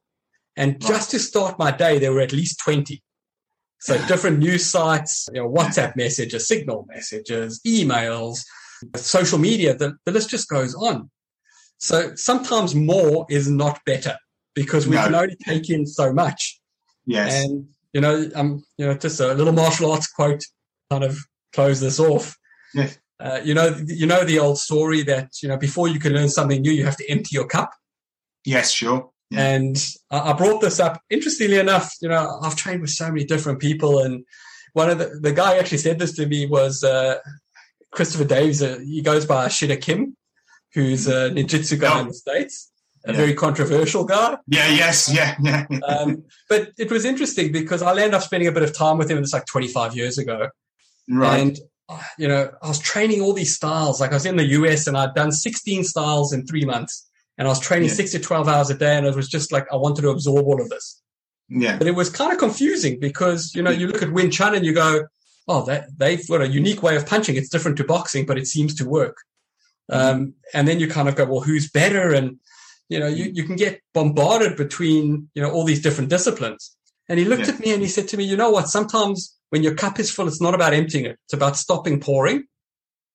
[0.58, 3.02] And just to start my day, there were at least 20.
[3.80, 8.44] So different news sites, you know, WhatsApp messages, signal messages, emails,
[8.96, 11.10] social media, the, the list just goes on.
[11.78, 14.18] So sometimes more is not better
[14.54, 15.04] because we no.
[15.04, 16.60] can only take in so much.
[17.06, 17.44] Yes.
[17.44, 20.44] And you know, um, you know, just a little martial arts quote,
[20.89, 21.18] kind of
[21.54, 22.38] close this off.
[22.74, 22.98] Yes.
[23.20, 26.30] Uh, you know, you know the old story that you know before you can learn
[26.30, 27.72] something new, you have to empty your cup.
[28.46, 29.12] Yes, sure.
[29.30, 29.48] Yeah.
[29.48, 29.78] And
[30.10, 31.02] I, I brought this up.
[31.10, 34.26] Interestingly enough, you know, I've trained with so many different people, and
[34.74, 37.18] one of the the guy actually said this to me was uh,
[37.92, 38.66] Christopher Daves.
[38.66, 40.18] Uh, he goes by Shida Kim,
[40.74, 42.02] who's a ninjutsu guy oh.
[42.02, 42.72] in the states.
[43.06, 43.18] A yeah.
[43.18, 44.38] very controversial guy.
[44.47, 45.66] Yeah, yes, yeah, yeah.
[45.88, 49.10] um, but it was interesting because I ended up spending a bit of time with
[49.10, 49.18] him.
[49.18, 50.49] and It's like 25 years ago.
[51.10, 51.39] Right.
[51.39, 51.60] And,
[52.18, 53.99] you know, I was training all these styles.
[53.99, 57.08] Like I was in the US and I'd done 16 styles in three months.
[57.38, 57.95] And I was training yeah.
[57.95, 58.95] six to 12 hours a day.
[58.97, 61.02] And it was just like, I wanted to absorb all of this.
[61.49, 61.78] Yeah.
[61.78, 64.66] But it was kind of confusing because, you know, you look at Wing Chun and
[64.66, 65.08] you go,
[65.47, 67.36] oh, that, they've got a unique way of punching.
[67.36, 69.18] It's different to boxing, but it seems to work.
[69.91, 70.22] Mm-hmm.
[70.22, 72.14] Um, and then you kind of go, well, who's better?
[72.14, 72.39] And
[72.92, 76.76] you know, you, you can get bombarded between, you know, all these different disciplines.
[77.08, 77.54] And he looked yeah.
[77.54, 78.68] at me and he said to me, you know what?
[78.68, 81.18] Sometimes when your cup is full, it's not about emptying it.
[81.26, 82.44] It's about stopping pouring.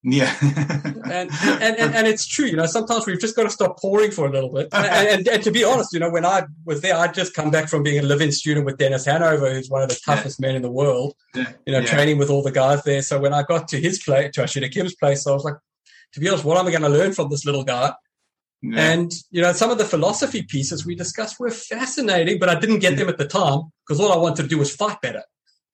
[0.01, 0.35] Yeah.
[0.41, 4.09] and, and, and, and, it's true, you know, sometimes we've just got to stop pouring
[4.09, 4.69] for a little bit.
[4.71, 7.51] And, and, and, to be honest, you know, when I was there, I'd just come
[7.51, 10.47] back from being a living student with Dennis Hanover, who's one of the toughest yeah.
[10.47, 11.51] men in the world, yeah.
[11.67, 11.85] you know, yeah.
[11.85, 13.01] training with all the guys there.
[13.03, 15.55] So when I got to his place, to Ashida Kim's place, I was like,
[16.13, 17.93] to be honest, what am I going to learn from this little guy?
[18.61, 18.91] Yeah.
[18.91, 22.79] And, you know, some of the philosophy pieces we discussed were fascinating, but I didn't
[22.79, 25.23] get them at the time because all I wanted to do was fight better.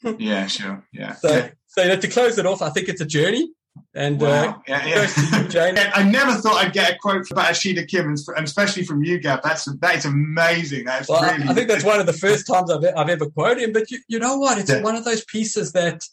[0.20, 0.86] yeah, sure.
[0.92, 1.14] Yeah.
[1.16, 1.50] So, yeah.
[1.68, 3.50] so you know, to close it off, I think it's a journey.
[3.96, 4.50] And uh, wow.
[4.50, 5.48] uh, yeah, yeah.
[5.50, 5.76] Jane.
[5.78, 9.42] I never thought I'd get a quote about Ashida Kim, and especially from you, Gav.
[9.44, 10.86] That's that is amazing.
[10.86, 13.64] That's well, really I think that's one of the first times I've, I've ever quoted
[13.64, 13.74] him.
[13.74, 14.60] But you, you know what?
[14.60, 14.82] It's yeah.
[14.82, 16.04] one of those pieces that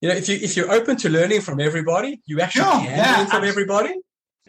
[0.00, 2.80] you know if you if you're open to learning from everybody, you actually sure.
[2.80, 3.94] can learn from everybody.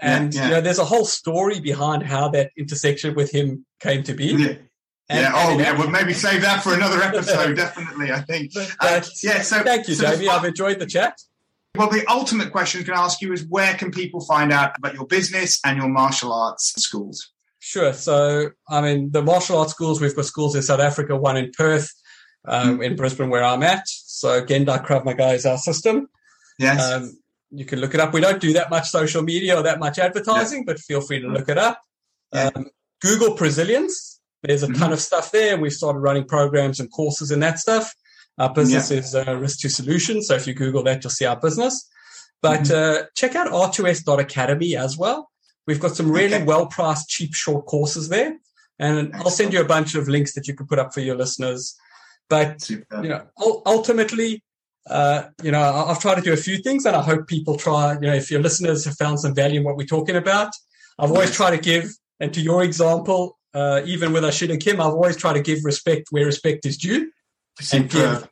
[0.03, 0.47] And yeah, yeah.
[0.47, 4.25] you know, there's a whole story behind how that intersection with him came to be.
[4.25, 4.47] Yeah.
[5.09, 5.31] And, yeah.
[5.33, 5.77] Oh, yeah.
[5.77, 7.55] We'll maybe save that for another episode.
[7.55, 8.51] definitely, I think.
[8.79, 9.41] Uh, yeah.
[9.41, 10.27] So thank you, so Jamie.
[10.27, 11.17] I've enjoyed the chat.
[11.75, 14.93] Well, the ultimate question I can ask you is where can people find out about
[14.93, 17.31] your business and your martial arts schools?
[17.59, 17.93] Sure.
[17.93, 21.51] So, I mean, the martial arts schools, we've got schools in South Africa, one in
[21.57, 21.89] Perth,
[22.45, 22.83] um, mm-hmm.
[22.83, 23.87] in Brisbane, where I'm at.
[23.87, 26.09] So, Gendai Krav Maga is our system.
[26.59, 26.91] Yes.
[26.91, 27.17] Um,
[27.53, 28.13] you can look it up.
[28.13, 30.73] We don't do that much social media or that much advertising, yeah.
[30.73, 31.79] but feel free to look it up.
[32.33, 32.49] Yeah.
[32.55, 32.65] Um,
[33.01, 34.19] Google Brazilians.
[34.41, 34.79] There's a mm-hmm.
[34.81, 35.57] ton of stuff there.
[35.57, 37.93] We've started running programs and courses and that stuff.
[38.39, 38.97] Our business yeah.
[38.97, 40.27] is uh, Risk to Solutions.
[40.27, 41.87] So if you Google that, you'll see our business.
[42.41, 43.03] But mm-hmm.
[43.03, 45.29] uh, check out r2s.academy as well.
[45.67, 46.43] We've got some really okay.
[46.43, 48.37] well priced, cheap, short courses there.
[48.79, 49.15] And Excellent.
[49.15, 51.75] I'll send you a bunch of links that you can put up for your listeners.
[52.29, 53.03] But Super.
[53.03, 53.27] you know,
[53.65, 54.43] ultimately,
[54.89, 57.93] uh, you know, I've tried to do a few things and I hope people try,
[57.93, 60.53] you know, if your listeners have found some value in what we're talking about,
[60.99, 64.93] I've always tried to give, and to your example, uh, even with Ashida Kim, I've
[64.93, 67.11] always tried to give respect where respect is due
[67.71, 68.27] and give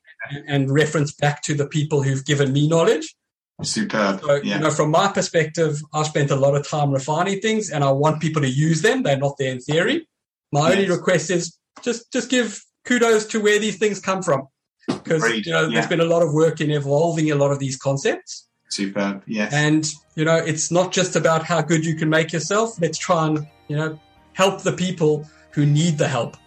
[0.48, 3.16] and reference back to the people who've given me knowledge.
[3.64, 4.22] Superb.
[4.22, 4.56] So, yeah.
[4.56, 7.92] you know, from my perspective, I've spent a lot of time refining things and I
[7.92, 9.04] want people to use them.
[9.04, 10.08] They're not there in theory.
[10.52, 10.78] My yes.
[10.78, 14.48] only request is just, just give kudos to where these things come from
[14.88, 15.74] because you know yeah.
[15.74, 18.48] there's been a lot of work in evolving a lot of these concepts.
[18.70, 19.54] Superb, yes.
[19.54, 22.80] And you know, it's not just about how good you can make yourself.
[22.82, 24.00] Let's try and you know
[24.34, 26.38] help the people who need the help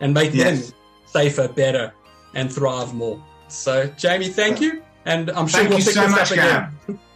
[0.00, 0.68] and make yes.
[0.68, 1.92] them safer, better,
[2.34, 3.22] and thrive more.
[3.48, 6.98] So, Jamie, thank you, and I'm sure thank we'll pick so this much, up again.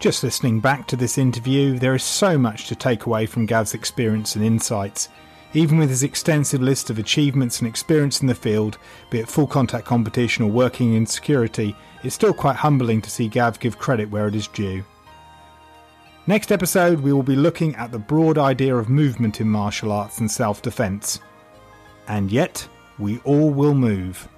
[0.00, 3.72] Just listening back to this interview, there is so much to take away from Gav's
[3.72, 5.08] experience and insights.
[5.56, 8.76] Even with his extensive list of achievements and experience in the field,
[9.08, 13.28] be it full contact competition or working in security, it's still quite humbling to see
[13.28, 14.84] Gav give credit where it is due.
[16.26, 20.18] Next episode, we will be looking at the broad idea of movement in martial arts
[20.18, 21.20] and self defence.
[22.08, 22.66] And yet,
[22.98, 24.28] we all will move.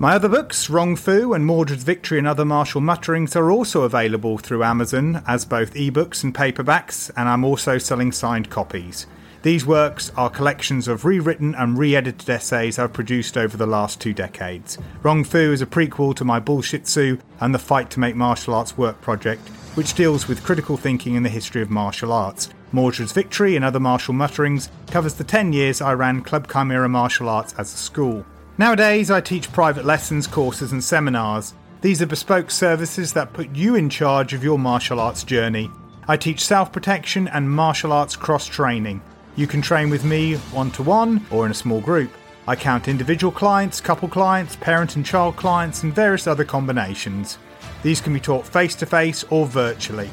[0.00, 4.38] My other books, Wrong Fu and Mordred's Victory and Other Martial Mutterings, are also available
[4.38, 9.06] through Amazon as both ebooks and paperbacks, and I'm also selling signed copies.
[9.42, 14.00] These works are collections of rewritten and re edited essays I've produced over the last
[14.00, 14.78] two decades.
[15.02, 18.54] Wrong Fu is a prequel to my Bullshit Bullshitsu and the Fight to Make Martial
[18.54, 22.48] Arts Work project, which deals with critical thinking in the history of martial arts.
[22.72, 27.28] Mordred's Victory and Other Martial Mutterings covers the 10 years I ran Clubb Chimera Martial
[27.28, 28.24] Arts as a school.
[28.60, 31.54] Nowadays, I teach private lessons, courses, and seminars.
[31.80, 35.70] These are bespoke services that put you in charge of your martial arts journey.
[36.06, 39.00] I teach self protection and martial arts cross training.
[39.34, 42.10] You can train with me one to one or in a small group.
[42.46, 47.38] I count individual clients, couple clients, parent and child clients, and various other combinations.
[47.82, 50.10] These can be taught face to face or virtually.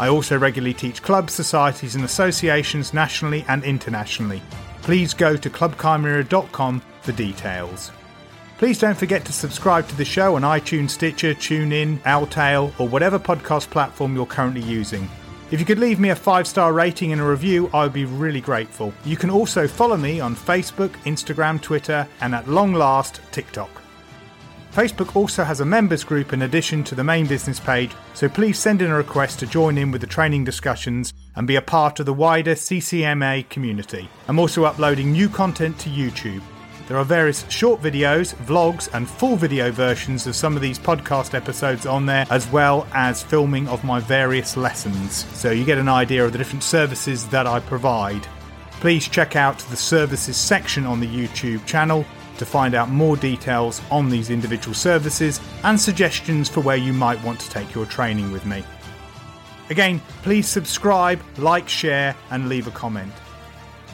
[0.00, 4.40] I also regularly teach clubs, societies, and associations nationally and internationally.
[4.80, 7.90] Please go to clubbchimera.com for details.
[8.58, 13.18] Please don't forget to subscribe to the show on iTunes, Stitcher, TuneIn, Owltail, or whatever
[13.18, 15.08] podcast platform you're currently using.
[15.50, 18.04] If you could leave me a five star rating and a review, I would be
[18.04, 18.94] really grateful.
[19.04, 23.68] You can also follow me on Facebook, Instagram, Twitter, and at long last, TikTok.
[24.72, 28.58] Facebook also has a members group in addition to the main business page, so please
[28.58, 32.00] send in a request to join in with the training discussions and be a part
[32.00, 34.08] of the wider CCMA community.
[34.28, 36.42] I'm also uploading new content to YouTube.
[36.88, 41.32] There are various short videos, vlogs, and full video versions of some of these podcast
[41.32, 45.88] episodes on there, as well as filming of my various lessons, so you get an
[45.88, 48.26] idea of the different services that I provide.
[48.80, 52.04] Please check out the services section on the YouTube channel
[52.38, 57.22] to find out more details on these individual services and suggestions for where you might
[57.22, 58.64] want to take your training with me.
[59.70, 63.12] Again, please subscribe, like, share, and leave a comment.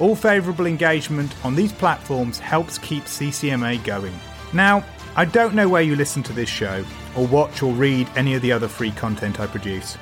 [0.01, 4.15] All favourable engagement on these platforms helps keep CCMA going.
[4.53, 4.85] Now,
[5.17, 6.85] I don't know where you listen to this show,
[7.17, 9.99] or watch or read any of the other free content I produce.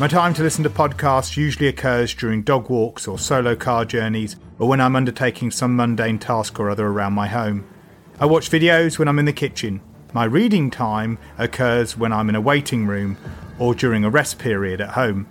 [0.00, 4.36] My time to listen to podcasts usually occurs during dog walks or solo car journeys,
[4.58, 7.66] or when I'm undertaking some mundane task or other around my home.
[8.18, 9.82] I watch videos when I'm in the kitchen.
[10.14, 13.18] My reading time occurs when I'm in a waiting room
[13.58, 15.28] or during a rest period at home.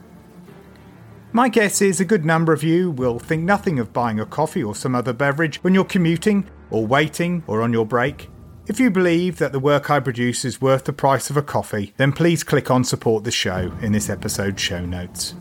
[1.33, 4.63] My guess is a good number of you will think nothing of buying a coffee
[4.63, 8.29] or some other beverage when you're commuting, or waiting, or on your break.
[8.67, 11.93] If you believe that the work I produce is worth the price of a coffee,
[11.97, 15.35] then please click on Support the Show in this episode's show notes.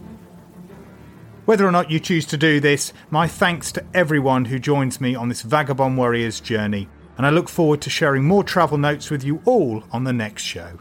[1.45, 5.15] Whether or not you choose to do this, my thanks to everyone who joins me
[5.15, 9.23] on this Vagabond Warriors journey, and I look forward to sharing more travel notes with
[9.23, 10.79] you all on the next show.